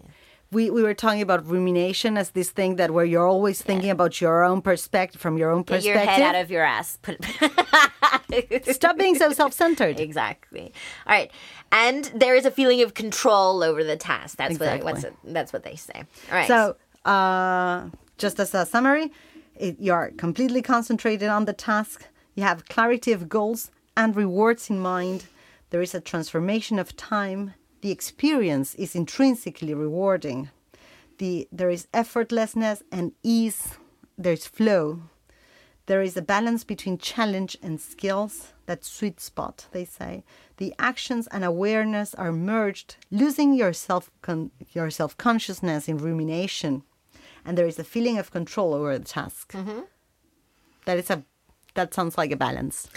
we, 0.51 0.69
we 0.69 0.81
were 0.83 0.93
talking 0.93 1.21
about 1.21 1.45
rumination 1.45 2.17
as 2.17 2.31
this 2.31 2.51
thing 2.51 2.75
that 2.77 2.91
where 2.91 3.05
you're 3.05 3.27
always 3.27 3.61
thinking 3.61 3.89
about 3.89 4.21
your 4.21 4.43
own 4.43 4.61
perspective, 4.61 5.19
from 5.19 5.37
your 5.37 5.49
own 5.51 5.63
perspective. 5.63 5.93
get 5.93 6.03
your 6.05 6.11
head 6.27 6.35
out 6.35 6.41
of 6.41 6.51
your 6.51 6.63
ass. 6.63 6.99
Put 7.01 7.17
Stop 8.75 8.97
being 8.97 9.15
so 9.15 9.31
self 9.31 9.53
centered. 9.53 9.99
exactly. 9.99 10.71
All 11.05 11.13
right, 11.15 11.31
and 11.71 12.05
there 12.15 12.35
is 12.35 12.45
a 12.45 12.51
feeling 12.51 12.81
of 12.81 12.93
control 12.93 13.61
over 13.63 13.83
the 13.83 13.97
task. 13.97 14.37
That's 14.37 14.51
Exactly. 14.51 14.93
what 14.93 15.13
that's 15.23 15.51
what 15.53 15.63
they 15.63 15.75
say. 15.75 16.03
All 16.29 16.35
right. 16.37 16.47
So, 16.47 16.75
uh, 17.05 17.89
just 18.17 18.39
as 18.39 18.53
a 18.53 18.65
summary, 18.65 19.11
it, 19.55 19.77
you're 19.79 20.11
completely 20.17 20.61
concentrated 20.61 21.29
on 21.29 21.45
the 21.45 21.53
task, 21.53 22.07
you 22.35 22.43
have 22.43 22.67
clarity 22.67 23.11
of 23.11 23.29
goals 23.29 23.71
and 23.97 24.15
rewards 24.15 24.69
in 24.69 24.79
mind, 24.79 25.25
there 25.69 25.81
is 25.81 25.93
a 25.93 26.01
transformation 26.01 26.79
of 26.79 26.95
time, 26.95 27.53
the 27.81 27.91
experience 27.91 28.75
is 28.75 28.95
intrinsically 28.95 29.73
rewarding, 29.73 30.49
the, 31.17 31.47
there 31.51 31.69
is 31.69 31.87
effortlessness 31.93 32.81
and 32.91 33.13
ease, 33.23 33.77
there's 34.17 34.45
flow. 34.45 35.01
There 35.87 36.01
is 36.01 36.15
a 36.15 36.21
balance 36.21 36.63
between 36.63 36.97
challenge 36.97 37.57
and 37.61 37.81
skills, 37.81 38.53
that 38.65 38.85
sweet 38.85 39.19
spot, 39.19 39.65
they 39.71 39.83
say. 39.83 40.23
The 40.57 40.73
actions 40.79 41.27
and 41.27 41.43
awareness 41.43 42.13
are 42.15 42.31
merged, 42.31 42.95
losing 43.09 43.53
your 43.53 43.73
self 43.73 44.09
con- 44.21 44.51
your 44.73 44.89
self 44.89 45.17
consciousness 45.17 45.87
in 45.87 45.97
rumination, 45.97 46.83
and 47.45 47.57
there 47.57 47.67
is 47.67 47.79
a 47.79 47.83
feeling 47.83 48.17
of 48.17 48.31
control 48.31 48.73
over 48.73 48.97
the 48.97 49.05
task. 49.05 49.53
Mm-hmm. 49.53 49.81
That 50.85 50.97
is 50.97 51.09
a 51.09 51.23
that 51.73 51.93
sounds 51.93 52.17
like 52.17 52.31
a 52.31 52.35
balance. 52.35 52.87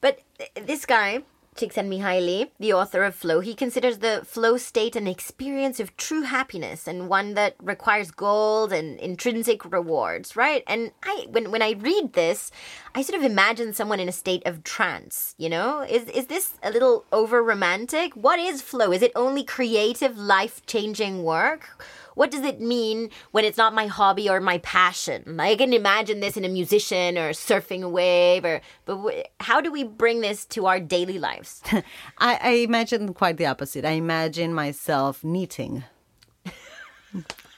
But 0.00 0.20
this 0.54 0.86
guy, 0.86 1.22
Csikszentmihalyi, 1.56 2.50
the 2.58 2.72
author 2.72 3.02
of 3.04 3.14
Flow, 3.14 3.40
he 3.40 3.54
considers 3.54 3.98
the 3.98 4.22
flow 4.24 4.56
state 4.56 4.96
an 4.96 5.06
experience 5.06 5.78
of 5.80 5.94
true 5.96 6.22
happiness 6.22 6.86
and 6.86 7.08
one 7.08 7.34
that 7.34 7.56
requires 7.60 8.10
gold 8.10 8.72
and 8.72 8.98
intrinsic 9.00 9.70
rewards, 9.70 10.36
right? 10.36 10.62
And 10.66 10.92
I, 11.02 11.26
when 11.28 11.50
when 11.50 11.60
I 11.60 11.72
read 11.72 12.14
this, 12.14 12.50
I 12.94 13.02
sort 13.02 13.18
of 13.18 13.30
imagine 13.30 13.74
someone 13.74 14.00
in 14.00 14.08
a 14.08 14.12
state 14.12 14.46
of 14.46 14.64
trance. 14.64 15.34
You 15.36 15.50
know, 15.50 15.82
is 15.82 16.04
is 16.04 16.26
this 16.26 16.54
a 16.62 16.70
little 16.70 17.04
over 17.12 17.42
romantic? 17.42 18.14
What 18.14 18.38
is 18.38 18.62
flow? 18.62 18.92
Is 18.92 19.02
it 19.02 19.12
only 19.14 19.44
creative, 19.44 20.16
life 20.16 20.64
changing 20.66 21.24
work? 21.24 21.84
What 22.14 22.30
does 22.30 22.42
it 22.42 22.60
mean 22.60 23.10
when 23.30 23.44
it's 23.44 23.58
not 23.58 23.74
my 23.74 23.86
hobby 23.86 24.28
or 24.28 24.40
my 24.40 24.58
passion? 24.58 25.38
I 25.40 25.56
can 25.56 25.72
imagine 25.72 26.20
this 26.20 26.36
in 26.36 26.44
a 26.44 26.48
musician 26.48 27.16
or 27.16 27.30
surfing 27.30 27.82
a 27.82 27.88
wave, 27.88 28.44
or 28.44 28.60
but 28.84 29.30
how 29.40 29.60
do 29.60 29.70
we 29.70 29.84
bring 29.84 30.20
this 30.20 30.44
to 30.46 30.66
our 30.66 30.80
daily 30.80 31.18
lives? 31.18 31.62
I, 32.18 32.38
I 32.42 32.50
imagine 32.50 33.14
quite 33.14 33.36
the 33.36 33.46
opposite. 33.46 33.84
I 33.84 33.92
imagine 33.92 34.54
myself 34.54 35.22
knitting. 35.24 35.84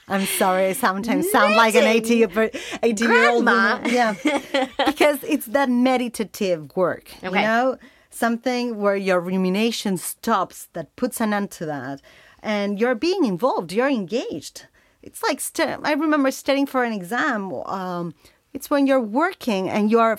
I'm 0.08 0.26
sorry, 0.26 0.66
I 0.66 0.72
sometimes 0.72 1.30
sound 1.30 1.54
like 1.54 1.74
an 1.74 1.84
80 1.84 2.14
year, 2.16 2.50
80 2.82 3.04
year 3.04 3.30
old 3.30 3.44
woman. 3.44 3.88
Yeah. 3.88 4.14
because 4.86 5.22
it's 5.22 5.46
that 5.46 5.70
meditative 5.70 6.76
work, 6.76 7.10
you 7.22 7.30
know? 7.30 7.78
Something 8.10 8.78
where 8.78 8.96
your 8.96 9.20
rumination 9.20 9.96
stops, 9.96 10.68
that 10.74 10.94
puts 10.96 11.20
an 11.20 11.32
end 11.32 11.50
to 11.52 11.66
that. 11.66 12.02
And 12.42 12.78
you're 12.80 12.94
being 12.96 13.24
involved, 13.24 13.72
you're 13.72 13.88
engaged. 13.88 14.66
It's 15.02 15.22
like, 15.22 15.40
st- 15.40 15.80
I 15.84 15.92
remember 15.92 16.30
studying 16.30 16.66
for 16.66 16.84
an 16.84 16.92
exam. 16.92 17.52
Um, 17.52 18.14
it's 18.52 18.68
when 18.68 18.86
you're 18.86 19.00
working 19.00 19.68
and 19.70 19.90
you're 19.90 20.18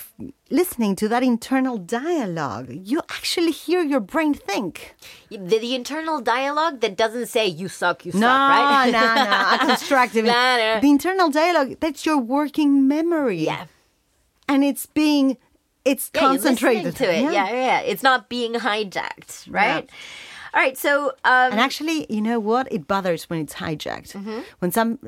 listening 0.50 0.96
to 0.98 1.08
that 1.10 1.22
internal 1.22 1.78
dialogue. 1.78 2.68
You 2.72 3.00
actually 3.10 3.52
hear 3.52 3.82
your 3.84 4.00
brain 4.00 4.34
think. 4.34 4.96
The, 5.30 5.38
the 5.60 5.76
internal 5.76 6.20
dialogue 6.20 6.80
that 6.82 6.98
doesn't 6.98 7.28
say 7.28 7.46
"you 7.48 7.68
suck, 7.70 8.06
you 8.06 8.12
suck," 8.12 8.22
right? 8.22 8.90
no, 8.92 9.00
no. 9.00 9.56
A 9.56 9.58
constructive. 9.70 10.26
No, 10.26 10.32
no. 10.58 10.80
The 10.82 10.90
internal 10.90 11.30
dialogue, 11.30 11.76
that's 11.80 12.06
your 12.06 12.18
working 12.18 12.88
memory. 12.88 13.46
Yeah. 13.46 13.66
And 14.50 14.64
it's 14.64 14.86
being, 14.88 15.38
it's 15.86 16.10
Yeah, 16.14 16.22
concentrated. 16.22 16.96
to 16.98 17.14
it. 17.14 17.22
Yeah. 17.22 17.32
yeah, 17.32 17.52
yeah. 17.52 17.80
It's 17.82 18.04
not 18.04 18.30
being 18.30 18.54
hijacked, 18.56 19.46
right? 19.50 19.90
All 20.54 20.62
right. 20.62 20.78
So, 20.78 21.08
um, 21.24 21.52
And 21.54 21.60
actually, 21.60 22.06
you 22.14 22.22
know 22.22 22.40
what? 22.40 22.68
It 22.72 22.88
bothers 22.88 23.30
when 23.30 23.40
it's 23.40 23.56
hijacked. 23.56 24.14
When 24.60 24.72
some, 24.72 25.00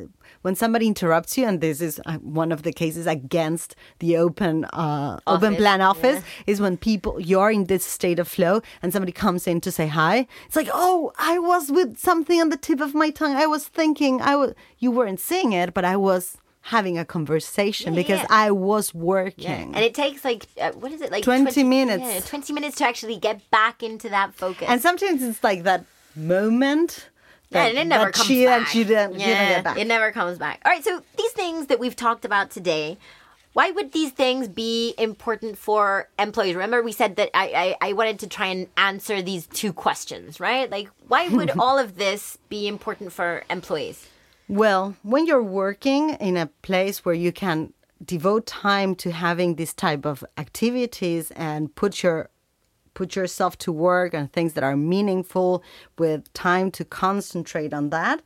when 0.42 0.56
somebody 0.56 0.88
interrupts 0.88 1.38
you, 1.38 1.46
and 1.46 1.62
this 1.62 1.82
is 1.82 2.02
uh, 2.08 2.18
one 2.18 2.52
of 2.52 2.64
the 2.64 2.74
cases 2.74 3.06
against 3.06 3.76
the 4.00 4.18
open 4.18 4.66
uh, 4.66 5.20
open 5.28 5.56
plan 5.56 5.82
office, 5.82 6.24
is 6.48 6.60
when 6.60 6.78
people 6.78 7.20
you're 7.20 7.52
in 7.52 7.66
this 7.66 7.84
state 7.86 8.18
of 8.20 8.28
flow 8.28 8.62
and 8.82 8.92
somebody 8.92 9.12
comes 9.12 9.46
in 9.48 9.62
to 9.62 9.72
say 9.72 9.88
hi. 9.88 10.28
It's 10.48 10.56
like, 10.56 10.70
oh, 10.74 11.12
I 11.20 11.38
was 11.38 11.72
with 11.72 11.98
something 12.00 12.42
on 12.42 12.50
the 12.50 12.58
tip 12.58 12.82
of 12.82 12.96
my 12.96 13.12
tongue. 13.12 13.36
I 13.36 13.46
was 13.46 13.68
thinking. 13.68 14.22
I 14.22 14.36
was. 14.36 14.54
You 14.80 14.90
weren't 14.92 15.20
seeing 15.20 15.52
it, 15.54 15.74
but 15.76 15.86
I 15.86 15.96
was 15.96 16.38
having 16.66 16.98
a 16.98 17.06
conversation 17.06 17.94
Yeah, 17.94 18.02
because 18.02 18.20
yeah. 18.22 18.28
I 18.44 18.50
was 18.50 18.92
working. 18.92 19.76
And 19.76 19.78
it 19.78 19.94
takes 19.94 20.26
like 20.26 20.48
uh, 20.60 20.72
what 20.72 20.92
is 20.92 21.02
it 21.02 21.12
like 21.12 21.24
20 21.24 21.64
minutes. 21.64 22.04
Yeah, 22.04 22.20
Twenty 22.22 22.54
minutes 22.54 22.78
to 22.78 22.86
actually 22.86 23.18
get 23.18 23.50
back 23.52 23.84
into 23.84 24.10
that 24.10 24.34
focus. 24.34 24.68
And 24.68 24.82
sometimes 24.82 25.22
it's 25.22 25.44
like 25.44 25.62
that 25.64 25.86
moment. 26.16 27.10
Yeah, 27.52 27.66
That, 27.66 27.70
and 27.70 27.78
it 27.78 27.88
never 27.88 28.12
comes 28.12 28.28
she, 28.28 28.46
back. 28.46 28.66
That 28.66 28.76
you 28.76 28.84
don't, 28.84 29.14
you 29.14 29.20
don't 29.20 29.28
Yeah, 29.28 29.50
get 29.56 29.64
back. 29.64 29.78
It 29.78 29.86
never 29.86 30.12
comes 30.12 30.40
back. 30.40 30.60
All 30.66 30.72
right, 30.72 30.84
so 30.84 31.04
these 31.18 31.32
things 31.34 31.68
that 31.68 31.80
we've 31.80 31.96
talked 31.96 32.26
about 32.26 32.50
today, 32.50 32.98
why 33.54 33.70
would 33.70 33.92
these 33.92 34.12
things 34.12 34.48
be 34.48 34.96
important 34.98 35.60
for 35.60 36.10
employees? 36.18 36.56
Remember, 36.56 36.82
we 36.82 36.92
said 36.92 37.16
that 37.18 37.30
I, 37.36 37.76
I, 37.80 37.90
I 37.90 37.94
wanted 37.94 38.18
to 38.22 38.28
try 38.28 38.48
and 38.48 38.68
answer 38.76 39.22
these 39.22 39.46
two 39.46 39.72
questions, 39.72 40.40
right? 40.40 40.68
Like, 40.72 40.90
why 41.08 41.28
would 41.28 41.52
all 41.60 41.78
of 41.78 41.98
this 41.98 42.40
be 42.50 42.68
important 42.68 43.14
for 43.14 43.44
employees? 43.52 44.08
Well, 44.48 44.96
when 45.02 45.26
you're 45.26 45.42
working 45.42 46.12
in 46.12 46.38
a 46.38 46.48
place 46.62 47.04
where 47.04 47.16
you 47.16 47.32
can 47.32 47.74
devote 48.04 48.46
time 48.46 48.94
to 48.96 49.12
having 49.12 49.56
this 49.56 49.74
type 49.74 50.06
of 50.06 50.24
activities 50.38 51.32
and 51.32 51.74
put 51.76 52.04
your 52.04 52.30
put 52.94 53.16
yourself 53.16 53.58
to 53.58 53.72
work 53.72 54.14
on 54.14 54.28
things 54.28 54.54
that 54.54 54.64
are 54.64 54.78
meaningful 54.78 55.62
with 55.98 56.32
time 56.34 56.72
to 56.72 56.86
concentrate 56.86 57.74
on 57.74 57.90
that, 57.90 58.22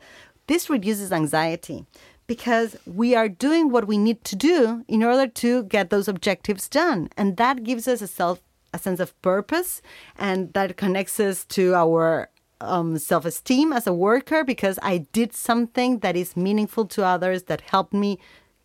this 0.46 0.70
reduces 0.70 1.12
anxiety 1.12 1.86
because 2.28 2.78
we 2.86 3.16
are 3.16 3.28
doing 3.28 3.72
what 3.72 3.88
we 3.88 3.98
need 3.98 4.24
to 4.24 4.36
do 4.36 4.86
in 4.88 5.04
order 5.04 5.26
to 5.26 5.64
get 5.64 5.90
those 5.90 6.08
objectives 6.08 6.70
done. 6.70 7.10
And 7.18 7.38
that 7.38 7.64
gives 7.64 7.88
us 7.88 8.02
a 8.02 8.08
self 8.08 8.42
a 8.74 8.78
sense 8.78 9.00
of 9.00 9.20
purpose 9.24 9.82
and 10.16 10.54
that 10.54 10.78
connects 10.78 11.20
us 11.20 11.44
to 11.46 11.74
our 11.74 12.30
um, 12.62 12.98
self-esteem 12.98 13.72
as 13.74 13.88
a 13.88 13.94
worker 13.94 14.44
because 14.44 14.78
I 14.82 15.00
did 15.14 15.34
something 15.34 16.00
that 16.00 16.16
is 16.16 16.36
meaningful 16.36 16.86
to 16.88 17.06
others 17.06 17.44
that 17.44 17.62
helped 17.62 17.94
me 17.94 18.20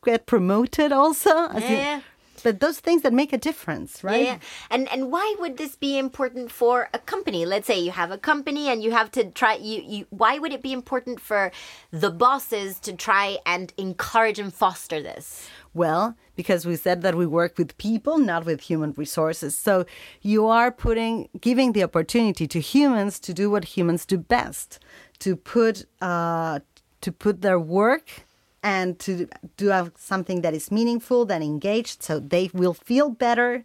get 0.04 0.26
promoted 0.26 0.92
also. 0.92 1.48
In- 1.48 1.62
Yeah. 1.62 2.00
but 2.42 2.60
those 2.60 2.78
things 2.78 3.00
that 3.02 3.12
make 3.14 3.32
a 3.32 3.38
difference, 3.38 4.04
right? 4.04 4.24
Yeah. 4.26 4.38
And 4.70 4.86
and 4.92 5.10
why 5.10 5.34
would 5.40 5.56
this 5.56 5.76
be 5.76 5.96
important 5.96 6.50
for 6.52 6.90
a 6.92 6.98
company? 6.98 7.46
Let's 7.46 7.66
say 7.66 7.78
you 7.80 7.92
have 7.92 8.10
a 8.10 8.18
company 8.18 8.68
and 8.68 8.82
you 8.82 8.90
have 8.90 9.10
to 9.12 9.30
try 9.30 9.54
you, 9.54 9.82
you 9.82 10.06
why 10.10 10.38
would 10.38 10.52
it 10.52 10.62
be 10.62 10.72
important 10.72 11.20
for 11.20 11.50
the 11.90 12.10
bosses 12.10 12.78
to 12.80 12.92
try 12.92 13.38
and 13.46 13.72
encourage 13.78 14.38
and 14.38 14.52
foster 14.52 15.00
this? 15.02 15.48
Well, 15.74 16.16
because 16.36 16.64
we 16.64 16.76
said 16.76 17.02
that 17.02 17.16
we 17.16 17.26
work 17.26 17.58
with 17.58 17.76
people, 17.78 18.18
not 18.18 18.44
with 18.44 18.60
human 18.60 18.94
resources. 18.96 19.58
So 19.58 19.84
you 20.22 20.46
are 20.46 20.70
putting, 20.70 21.28
giving 21.40 21.72
the 21.72 21.82
opportunity 21.82 22.46
to 22.46 22.60
humans 22.60 23.18
to 23.20 23.34
do 23.34 23.50
what 23.50 23.64
humans 23.76 24.06
do 24.06 24.16
best, 24.16 24.78
to 25.18 25.34
put, 25.34 25.84
uh, 26.00 26.60
to 27.00 27.12
put 27.12 27.42
their 27.42 27.58
work 27.58 28.24
and 28.62 28.98
to 29.00 29.28
do 29.56 29.90
something 29.98 30.40
that 30.40 30.54
is 30.54 30.70
meaningful, 30.70 31.26
that 31.26 31.42
engaged, 31.42 32.02
so 32.02 32.18
they 32.18 32.50
will 32.54 32.72
feel 32.72 33.10
better, 33.10 33.62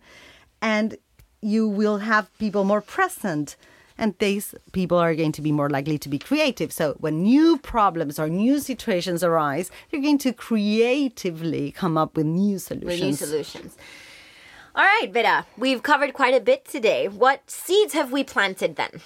and 0.61 0.97
you 1.41 1.69
will 1.69 1.99
have 1.99 2.37
people 2.37 2.65
more 2.65 2.81
present. 2.81 3.55
And 3.99 4.15
these 4.19 4.55
people 4.71 4.97
are 4.97 5.13
going 5.13 5.33
to 5.33 5.41
be 5.41 5.51
more 5.51 5.69
likely 5.69 5.97
to 5.99 6.09
be 6.09 6.17
creative. 6.17 6.71
So 6.71 6.95
when 6.99 7.21
new 7.21 7.57
problems 7.57 8.17
or 8.17 8.29
new 8.29 8.59
situations 8.61 9.23
arise, 9.23 9.69
they're 9.91 10.01
going 10.01 10.17
to 10.19 10.31
creatively 10.31 11.71
come 11.71 11.97
up 11.97 12.15
with 12.15 12.25
new 12.25 12.59
solutions. 12.59 12.85
With 12.85 13.01
new 13.01 13.13
solutions. 13.13 13.77
All 14.73 14.85
right, 14.85 15.11
Vida, 15.11 15.45
we've 15.57 15.83
covered 15.83 16.13
quite 16.13 16.33
a 16.33 16.39
bit 16.39 16.63
today. 16.63 17.09
What 17.09 17.51
seeds 17.51 17.93
have 17.93 18.13
we 18.13 18.23
planted 18.23 18.77
then? 18.77 19.01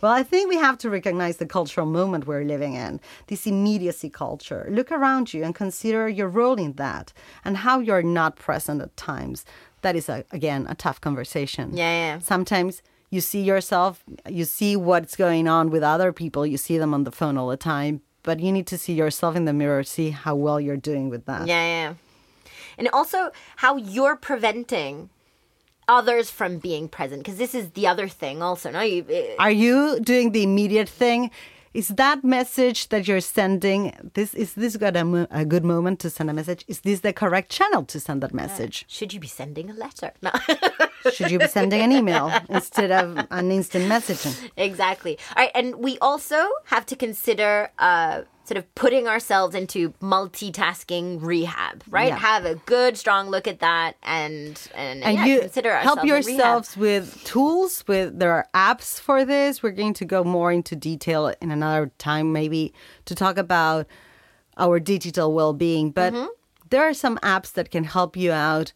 Well, 0.00 0.12
I 0.12 0.22
think 0.22 0.48
we 0.48 0.56
have 0.56 0.78
to 0.78 0.88
recognize 0.88 1.36
the 1.36 1.46
cultural 1.46 1.86
moment 1.86 2.26
we're 2.26 2.44
living 2.44 2.74
in, 2.74 3.00
this 3.26 3.46
immediacy 3.46 4.08
culture. 4.08 4.66
Look 4.70 4.90
around 4.90 5.34
you 5.34 5.44
and 5.44 5.54
consider 5.54 6.08
your 6.08 6.28
role 6.28 6.54
in 6.54 6.74
that 6.74 7.12
and 7.44 7.58
how 7.58 7.80
you're 7.80 8.02
not 8.02 8.36
present 8.36 8.80
at 8.80 8.96
times. 8.96 9.44
That 9.82 9.96
is, 9.96 10.08
a, 10.08 10.24
again, 10.30 10.66
a 10.68 10.74
tough 10.74 11.00
conversation. 11.00 11.76
Yeah, 11.76 11.92
yeah. 11.92 12.18
Sometimes 12.20 12.80
you 13.10 13.20
see 13.20 13.42
yourself, 13.42 14.04
you 14.28 14.44
see 14.44 14.76
what's 14.76 15.16
going 15.16 15.48
on 15.48 15.70
with 15.70 15.82
other 15.82 16.12
people, 16.12 16.46
you 16.46 16.56
see 16.56 16.78
them 16.78 16.92
on 16.94 17.04
the 17.04 17.12
phone 17.12 17.38
all 17.38 17.48
the 17.48 17.56
time, 17.56 18.02
but 18.22 18.40
you 18.40 18.52
need 18.52 18.66
to 18.66 18.78
see 18.78 18.92
yourself 18.92 19.36
in 19.36 19.44
the 19.44 19.52
mirror, 19.52 19.82
see 19.82 20.10
how 20.10 20.34
well 20.34 20.60
you're 20.60 20.76
doing 20.76 21.08
with 21.08 21.24
that. 21.26 21.46
Yeah, 21.46 21.64
yeah. 21.64 21.94
And 22.76 22.88
also 22.92 23.30
how 23.56 23.76
you're 23.76 24.16
preventing 24.16 25.10
others 25.88 26.30
from 26.30 26.58
being 26.58 26.86
present 26.88 27.22
because 27.22 27.38
this 27.38 27.54
is 27.54 27.70
the 27.70 27.86
other 27.86 28.06
thing 28.08 28.42
also 28.42 28.70
no 28.70 28.82
you 28.82 29.04
eh, 29.08 29.34
Are 29.38 29.50
you 29.50 29.98
doing 30.00 30.32
the 30.32 30.42
immediate 30.42 30.88
thing? 30.88 31.30
Is 31.74 31.88
that 31.88 32.24
message 32.24 32.88
that 32.88 33.06
you're 33.06 33.20
sending 33.20 33.92
this 34.14 34.34
is 34.34 34.54
this 34.54 34.76
got 34.76 34.96
a, 34.96 35.04
mo- 35.04 35.26
a 35.30 35.44
good 35.44 35.64
moment 35.64 36.00
to 36.00 36.10
send 36.10 36.30
a 36.30 36.32
message? 36.32 36.64
Is 36.68 36.80
this 36.80 37.00
the 37.00 37.12
correct 37.12 37.50
channel 37.50 37.84
to 37.84 38.00
send 38.00 38.22
that 38.22 38.34
message? 38.34 38.84
should 38.88 39.12
you 39.12 39.20
be 39.20 39.28
sending 39.28 39.70
a 39.70 39.74
letter 39.74 40.12
no 40.22 40.30
Should 41.12 41.30
you 41.30 41.38
be 41.38 41.46
sending 41.46 41.80
an 41.80 41.92
email 41.92 42.32
instead 42.48 42.90
of 42.90 43.26
an 43.30 43.50
instant 43.52 43.84
messaging? 43.86 44.34
exactly 44.56 45.18
all 45.36 45.42
right 45.44 45.50
and 45.54 45.76
we 45.76 45.98
also 46.00 46.48
have 46.66 46.84
to 46.86 46.96
consider 46.96 47.70
uh 47.78 48.22
sort 48.48 48.58
of 48.58 48.74
putting 48.74 49.06
ourselves 49.06 49.54
into 49.54 49.90
multitasking 50.00 51.18
rehab 51.22 51.84
right 51.90 52.08
Yeah. 52.08 52.16
have 52.18 52.44
a 52.44 52.54
good 52.66 52.96
strong 52.96 53.28
look 53.28 53.46
at 53.46 53.60
that 53.60 53.96
and 54.02 54.60
and, 54.74 55.04
And 55.04 55.16
yeah, 55.18 55.24
you 55.26 55.40
consider 55.40 55.76
help 55.76 56.04
yourselves 56.04 56.76
with 56.76 57.22
tools. 57.24 57.84
With 57.86 58.18
there 58.18 58.32
are 58.32 58.46
apps 58.54 58.98
for 59.00 59.24
this. 59.24 59.62
We're 59.62 59.70
going 59.82 59.94
to 59.94 60.04
go 60.04 60.24
more 60.24 60.50
into 60.52 60.74
detail 60.74 61.32
in 61.40 61.50
another 61.50 61.90
time, 61.98 62.32
maybe 62.32 62.72
to 63.04 63.14
talk 63.14 63.36
about 63.38 63.86
our 64.56 64.80
digital 64.80 65.32
well-being. 65.32 65.90
But 65.92 66.12
Mm-hmm. 66.14 66.26
there 66.70 66.82
are 66.88 66.94
some 66.94 67.16
apps 67.18 67.52
that 67.52 67.70
can 67.70 67.84
help 67.84 68.16
you 68.16 68.32
out. 68.32 68.72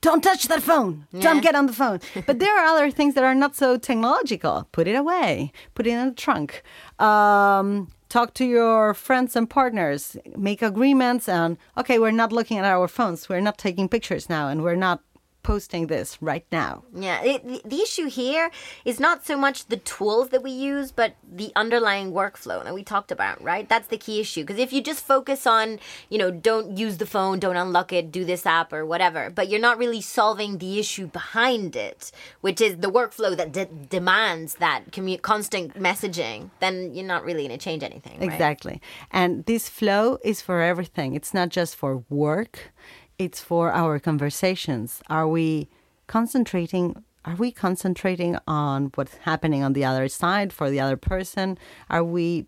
Don't 0.00 0.22
touch 0.22 0.44
that 0.48 0.62
phone. 0.62 1.06
Yeah. 1.12 1.20
Don't 1.22 1.42
get 1.42 1.54
on 1.54 1.66
the 1.66 1.72
phone. 1.72 2.00
But 2.26 2.40
there 2.40 2.58
are 2.58 2.64
other 2.74 2.90
things 2.90 3.14
that 3.14 3.22
are 3.22 3.36
not 3.36 3.54
so 3.54 3.76
technological. 3.78 4.66
Put 4.72 4.88
it 4.88 4.96
away. 4.96 5.52
Put 5.74 5.86
it 5.86 5.90
in 5.90 6.08
the 6.08 6.14
trunk. 6.14 6.62
Um, 6.98 7.88
talk 8.12 8.34
to 8.34 8.44
your 8.44 8.92
friends 8.92 9.34
and 9.34 9.48
partners. 9.48 10.16
Make 10.36 10.60
agreements 10.60 11.28
and 11.28 11.56
okay, 11.78 11.98
we're 11.98 12.10
not 12.10 12.30
looking 12.30 12.58
at 12.58 12.64
our 12.66 12.86
phones. 12.86 13.28
We're 13.28 13.40
not 13.40 13.56
taking 13.56 13.88
pictures 13.88 14.28
now, 14.28 14.48
and 14.48 14.62
we're 14.62 14.76
not 14.76 15.00
posting 15.42 15.86
this 15.88 16.18
right 16.20 16.44
now. 16.52 16.84
Yeah, 16.94 17.22
it, 17.22 17.68
the, 17.68 17.82
issue 17.82 18.08
here 18.08 18.50
is 18.84 19.00
not 19.00 19.26
so 19.26 19.36
much 19.36 19.66
the 19.66 19.76
tools 19.76 20.28
that 20.28 20.42
we 20.42 20.52
use, 20.52 20.92
but 20.92 21.16
the 21.30 21.50
underlying 21.56 22.12
workflow 22.12 22.62
that 22.62 22.72
we 22.74 22.84
talked 22.84 23.10
about, 23.10 23.42
right? 23.42 23.68
That's 23.68 23.88
the 23.88 23.98
key 23.98 24.20
issue. 24.20 24.42
Because 24.42 24.58
if 24.58 24.72
you 24.72 24.80
just 24.80 25.04
focus 25.04 25.46
on, 25.46 25.80
you 26.08 26.18
know, 26.18 26.30
don't 26.30 26.78
use 26.78 26.98
the 26.98 27.06
phone, 27.06 27.40
don't 27.40 27.56
unlock 27.56 27.92
it, 27.92 28.12
do 28.12 28.24
this 28.24 28.46
app 28.46 28.72
or 28.72 28.86
whatever, 28.86 29.30
but 29.30 29.48
you're 29.48 29.60
not 29.60 29.78
really 29.78 30.00
solving 30.00 30.58
the 30.58 30.78
issue 30.78 31.06
behind 31.08 31.74
it, 31.74 32.12
which 32.40 32.60
is 32.60 32.76
the 32.76 32.90
workflow 32.90 33.36
that 33.36 33.52
de- 33.52 33.66
demands 33.66 34.54
that 34.56 34.92
commu- 34.92 35.20
constant 35.22 35.74
messaging, 35.74 36.50
then 36.60 36.94
you're 36.94 37.06
not 37.06 37.24
really 37.24 37.46
going 37.46 37.58
to 37.58 37.62
change 37.62 37.82
anything. 37.82 38.20
right? 38.20 38.30
Exactly. 38.30 38.80
And 39.10 39.44
this 39.46 39.68
flow 39.68 40.18
is 40.22 40.40
for 40.40 40.62
everything. 40.62 41.14
It's 41.14 41.34
not 41.34 41.48
just 41.48 41.74
for 41.74 42.04
work, 42.08 42.72
it's 43.18 43.40
for 43.40 43.72
our 43.72 43.98
conversations. 43.98 45.00
Are 45.08 45.28
we 45.28 45.68
concentrating 46.06 47.04
are 47.24 47.36
we 47.36 47.52
concentrating 47.52 48.36
on 48.48 48.90
what's 48.96 49.14
happening 49.18 49.62
on 49.62 49.74
the 49.74 49.84
other 49.84 50.08
side 50.08 50.52
for 50.52 50.68
the 50.70 50.80
other 50.80 50.96
person? 50.96 51.56
Are 51.88 52.04
we 52.04 52.46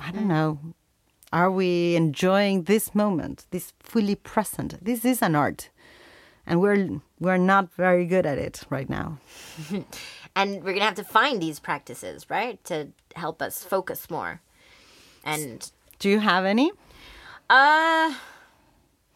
I 0.00 0.10
don't 0.10 0.28
know. 0.28 0.58
Are 1.32 1.50
we 1.50 1.96
enjoying 1.96 2.64
this 2.64 2.94
moment, 2.94 3.46
this 3.50 3.72
fully 3.80 4.14
present? 4.14 4.84
This 4.84 5.04
is 5.04 5.22
an 5.22 5.34
art. 5.34 5.70
And 6.46 6.60
we're 6.60 7.00
we're 7.20 7.38
not 7.38 7.72
very 7.74 8.04
good 8.06 8.26
at 8.26 8.38
it 8.38 8.62
right 8.70 8.88
now. 8.90 9.18
And 10.36 10.56
we're 10.64 10.72
going 10.74 10.80
to 10.80 10.84
have 10.86 10.94
to 10.96 11.04
find 11.04 11.40
these 11.40 11.60
practices, 11.60 12.28
right? 12.28 12.62
To 12.64 12.88
help 13.14 13.40
us 13.40 13.62
focus 13.62 14.10
more. 14.10 14.40
And, 15.24 15.70
Do 16.00 16.08
you 16.08 16.18
have 16.18 16.44
any? 16.44 16.72
uh, 17.48 18.12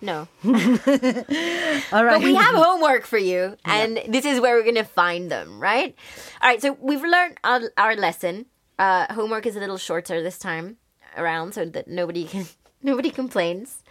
no. 0.00 0.28
All 0.44 0.52
right. 0.52 1.82
But 1.92 2.22
we 2.22 2.34
have 2.34 2.54
homework 2.54 3.04
for 3.06 3.18
you, 3.18 3.56
and 3.64 4.00
this 4.08 4.24
is 4.24 4.40
where 4.40 4.56
we're 4.56 4.62
going 4.62 4.74
to 4.76 4.84
find 4.84 5.30
them, 5.30 5.60
right? 5.60 5.94
All 6.40 6.48
right, 6.48 6.60
so 6.60 6.76
we've 6.80 7.02
learned 7.02 7.38
our, 7.44 7.60
our 7.76 7.96
lesson. 7.96 8.46
Uh, 8.78 9.12
homework 9.12 9.46
is 9.46 9.56
a 9.56 9.60
little 9.60 9.78
shorter 9.78 10.22
this 10.22 10.38
time 10.38 10.76
around, 11.16 11.54
so 11.54 11.64
that 11.64 11.88
nobody 11.88 12.24
can 12.24 12.46
nobody 12.82 13.10
complains. 13.10 13.82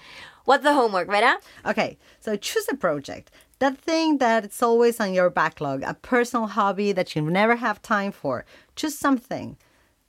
What's 0.45 0.63
the 0.63 0.73
homework, 0.73 1.09
Vera? 1.09 1.37
Okay, 1.65 1.97
so 2.21 2.37
choose 2.37 2.67
a 2.71 2.75
project. 2.75 3.31
That 3.59 3.77
thing 3.77 4.19
that 4.19 4.45
it's 4.45 4.63
always 4.63 4.99
on 4.99 5.13
your 5.13 5.29
backlog, 5.29 5.83
a 5.83 5.93
personal 5.93 6.47
hobby 6.47 6.93
that 6.93 7.15
you 7.15 7.21
never 7.23 7.55
have 7.57 7.81
time 7.81 8.11
for. 8.13 8.45
Choose 8.75 8.97
something 8.97 9.57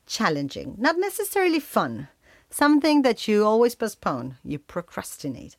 challenging, 0.07 0.76
not 0.78 0.96
necessarily 0.99 1.61
fun. 1.61 2.09
something 2.51 3.03
that 3.03 3.28
you 3.28 3.44
always 3.44 3.74
postpone, 3.74 4.36
you 4.42 4.59
procrastinate, 4.59 5.55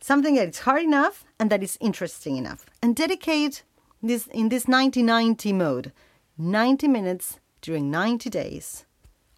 something 0.00 0.34
that 0.36 0.48
is 0.48 0.60
hard 0.60 0.82
enough 0.82 1.24
and 1.38 1.50
that 1.50 1.62
is 1.62 1.78
interesting 1.80 2.36
enough, 2.36 2.66
and 2.82 2.94
dedicate 2.96 3.62
this 4.02 4.26
in 4.28 4.48
this 4.48 4.66
90-90 4.66 5.54
mode, 5.54 5.92
90 6.38 6.88
minutes 6.88 7.40
during 7.60 7.90
90 7.90 8.30
days 8.30 8.84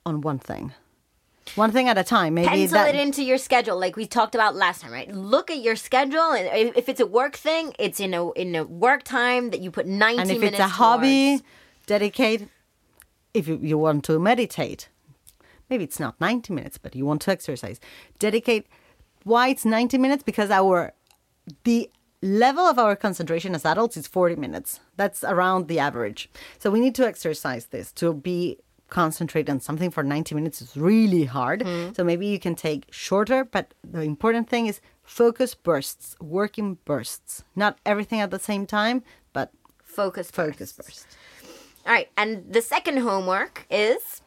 on 0.04 0.20
one 0.20 0.38
thing. 0.38 0.72
One 1.54 1.72
thing 1.72 1.88
at 1.88 1.96
a 1.96 2.04
time, 2.04 2.34
maybe 2.34 2.48
Pencil 2.48 2.74
that, 2.74 2.94
it 2.94 3.00
into 3.00 3.22
your 3.22 3.38
schedule, 3.38 3.78
like 3.78 3.96
we 3.96 4.06
talked 4.06 4.34
about 4.34 4.54
last 4.54 4.82
time, 4.82 4.92
right? 4.92 5.10
Look 5.10 5.50
at 5.50 5.58
your 5.58 5.76
schedule, 5.76 6.32
and 6.32 6.76
if 6.76 6.90
it's 6.90 7.00
a 7.00 7.06
work 7.06 7.36
thing, 7.36 7.72
it's 7.78 8.00
in 8.00 8.12
a 8.12 8.30
in 8.32 8.54
a 8.54 8.64
work 8.64 9.02
time 9.02 9.50
that 9.50 9.60
you 9.60 9.70
put 9.70 9.86
ninety 9.86 10.20
and 10.20 10.30
if 10.30 10.40
minutes. 10.40 10.58
it's 10.58 10.64
a 10.64 10.68
hobby, 10.68 11.40
dedicate. 11.86 12.48
If 13.32 13.48
you, 13.48 13.58
you 13.62 13.78
want 13.78 14.04
to 14.04 14.18
meditate, 14.18 14.88
maybe 15.70 15.84
it's 15.84 16.00
not 16.00 16.20
90 16.20 16.52
minutes, 16.52 16.78
but 16.78 16.96
you 16.96 17.04
want 17.06 17.22
to 17.22 17.30
exercise, 17.30 17.78
dedicate. 18.18 18.66
Why 19.28 19.48
it's 19.48 19.66
90 19.66 19.98
minutes? 19.98 20.22
Because 20.22 20.50
our 20.50 20.94
the 21.64 21.90
level 22.22 22.64
of 22.64 22.78
our 22.78 22.96
concentration 22.96 23.54
as 23.54 23.66
adults 23.66 23.98
is 23.98 24.06
40 24.06 24.36
minutes. 24.36 24.80
That's 24.96 25.22
around 25.22 25.68
the 25.68 25.78
average. 25.78 26.30
So 26.58 26.70
we 26.70 26.80
need 26.80 26.94
to 26.94 27.06
exercise 27.06 27.66
this 27.66 27.92
to 27.92 28.14
be 28.14 28.56
concentrate 28.88 29.50
on 29.50 29.60
something 29.60 29.90
for 29.90 30.02
90 30.02 30.34
minutes 30.34 30.62
is 30.62 30.78
really 30.78 31.24
hard. 31.24 31.60
Hmm. 31.60 31.92
So 31.92 32.04
maybe 32.04 32.26
you 32.26 32.38
can 32.38 32.54
take 32.54 32.86
shorter, 32.90 33.44
but 33.44 33.74
the 33.84 34.00
important 34.00 34.48
thing 34.48 34.66
is 34.66 34.80
focus 35.02 35.54
bursts, 35.54 36.16
working 36.22 36.78
bursts. 36.86 37.44
Not 37.54 37.76
everything 37.84 38.20
at 38.20 38.30
the 38.30 38.38
same 38.38 38.64
time, 38.64 39.02
but 39.34 39.52
focus 39.84 40.30
focus 40.30 40.72
first. 40.72 40.88
bursts. 40.88 41.16
All 41.86 41.92
right, 41.92 42.08
and 42.16 42.50
the 42.50 42.62
second 42.62 42.96
homework 42.98 43.66
is 43.70 44.22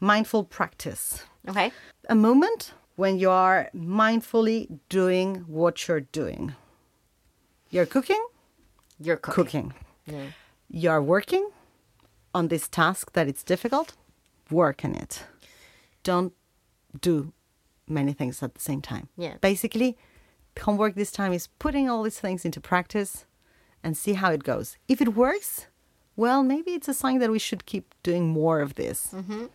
Mindful 0.00 0.44
practice. 0.44 1.24
okay. 1.48 1.72
A 2.10 2.14
moment 2.14 2.74
when 2.96 3.18
you 3.18 3.30
are 3.30 3.70
mindfully 3.74 4.78
doing 4.88 5.44
what 5.46 5.88
you're 5.88 6.00
doing. 6.00 6.54
You're 7.70 7.86
cooking, 7.86 8.24
You're 9.00 9.16
cooking. 9.16 9.44
cooking. 9.44 9.74
Yeah. 10.06 10.26
You're 10.70 11.02
working 11.02 11.50
on 12.34 12.48
this 12.48 12.68
task 12.68 13.12
that 13.12 13.26
it's 13.28 13.42
difficult, 13.42 13.94
work 14.50 14.84
on 14.84 14.94
it. 14.94 15.24
Don't 16.02 16.32
do 17.00 17.32
many 17.88 18.12
things 18.12 18.42
at 18.42 18.54
the 18.54 18.60
same 18.60 18.80
time. 18.80 19.08
Yeah. 19.16 19.34
Basically, 19.40 19.96
homework 20.60 20.94
this 20.94 21.10
time 21.10 21.32
is 21.32 21.48
putting 21.58 21.90
all 21.90 22.02
these 22.04 22.20
things 22.20 22.44
into 22.44 22.60
practice 22.60 23.24
and 23.82 23.96
see 23.96 24.14
how 24.14 24.30
it 24.30 24.44
goes. 24.44 24.76
If 24.88 25.00
it 25.00 25.14
works, 25.16 25.66
well, 26.16 26.42
maybe 26.44 26.72
it's 26.72 26.88
a 26.88 26.94
sign 26.94 27.18
that 27.18 27.30
we 27.30 27.38
should 27.40 27.66
keep 27.66 27.92
doing 28.02 28.28
more 28.28 28.60
of 28.60 28.74
this. 28.74 29.08
Mm-hmm. 29.12 29.46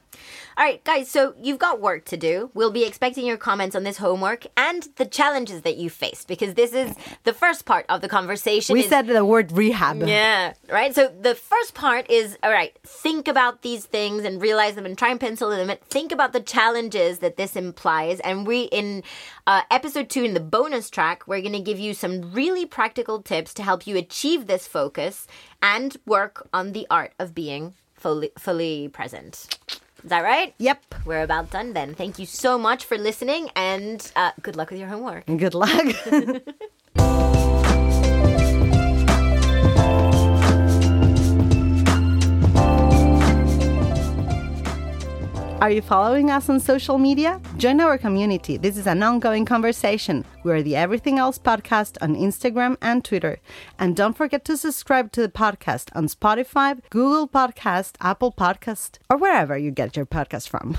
All 0.58 0.66
right, 0.66 0.84
guys, 0.84 1.10
so 1.10 1.34
you've 1.42 1.60
got 1.60 1.80
work 1.80 2.04
to 2.06 2.18
do. 2.18 2.52
We'll 2.54 2.72
be 2.72 2.84
expecting 2.84 3.26
your 3.26 3.38
comments 3.38 3.76
on 3.76 3.84
this 3.84 3.98
homework 3.98 4.46
and 4.58 4.88
the 4.98 5.06
challenges 5.06 5.62
that 5.62 5.78
you 5.78 5.90
faced 5.90 6.28
because 6.28 6.56
this 6.56 6.74
is 6.74 6.94
the 7.24 7.32
first 7.32 7.66
part 7.66 7.86
of 7.88 8.02
the 8.02 8.10
conversation. 8.10 8.74
We 8.74 8.82
is- 8.82 8.90
said 8.90 9.08
the 9.08 9.24
word 9.24 9.52
rehab. 9.54 10.04
Yeah, 10.06 10.54
right. 10.70 10.94
So 10.94 11.08
the 11.08 11.36
first 11.36 11.76
part 11.76 12.10
is 12.10 12.38
all 12.44 12.52
right, 12.52 12.78
think 12.86 13.28
about 13.28 13.62
these 13.62 13.86
things 13.86 14.26
and 14.26 14.42
realize 14.42 14.76
them 14.76 14.86
and 14.86 14.98
try 14.98 15.12
and 15.12 15.20
pencil 15.20 15.50
them 15.50 15.70
in. 15.70 15.78
Think 15.90 16.12
about 16.12 16.34
the 16.34 16.42
challenges 16.42 17.20
that 17.20 17.38
this 17.38 17.56
implies. 17.56 18.20
And 18.20 18.46
we, 18.46 18.64
in 18.64 19.04
uh, 19.48 19.62
episode 19.72 20.10
two, 20.10 20.24
in 20.24 20.34
the 20.34 20.40
bonus 20.40 20.90
track, 20.90 21.26
we're 21.26 21.42
going 21.42 21.54
to 21.54 21.60
give 21.62 21.80
you 21.80 21.94
some 21.94 22.34
really 22.34 22.66
practical 22.66 23.22
tips 23.22 23.54
to 23.54 23.64
help 23.64 23.88
you 23.88 23.96
achieve 23.96 24.48
this 24.48 24.68
focus 24.68 25.26
and 25.62 25.96
work 26.06 26.48
on 26.54 26.74
the 26.74 26.86
art 26.90 27.14
of 27.18 27.34
being 27.34 27.76
fully, 27.94 28.32
fully 28.38 28.88
present. 28.90 29.58
Is 30.04 30.10
that 30.10 30.24
right? 30.24 30.54
Yep. 30.58 30.96
We're 31.06 31.24
about 31.24 31.52
done 31.52 31.74
then. 31.74 31.94
Thank 31.96 32.20
you 32.20 32.26
so 32.26 32.58
much 32.58 32.86
for 32.86 32.98
listening 32.98 33.50
and 33.56 34.00
uh, 34.16 34.32
good 34.42 34.56
luck 34.56 34.70
with 34.72 34.80
your 34.80 34.88
homework. 34.90 35.26
Good 35.26 35.54
luck. 35.54 35.86
Are 45.62 45.70
you 45.70 45.82
following 45.82 46.32
us 46.32 46.48
on 46.48 46.62
social 46.62 46.98
media? 46.98 47.42
Join 47.58 47.82
our 47.82 47.98
community. 47.98 48.56
This 48.56 48.78
is 48.78 48.88
an 48.88 49.04
ongoing 49.04 49.44
conversation. 49.44 50.24
We 50.44 50.54
are 50.54 50.62
the 50.62 50.78
Everything 50.78 51.20
Else 51.20 51.38
podcast 51.38 51.98
on 52.02 52.16
Instagram 52.16 52.78
and 52.82 53.04
Twitter. 53.04 53.40
And 53.78 53.94
don't 53.94 54.16
forget 54.16 54.46
to 54.46 54.56
subscribe 54.56 55.12
to 55.12 55.22
the 55.22 55.28
podcast 55.28 55.90
on 55.94 56.08
Spotify, 56.08 56.80
Google 56.90 57.28
Podcast, 57.28 57.96
Apple 58.00 58.32
Podcast, 58.32 59.00
or 59.10 59.18
wherever 59.18 59.58
you 59.58 59.72
get 59.72 59.98
your 59.98 60.06
podcast 60.06 60.48
from. 60.48 60.78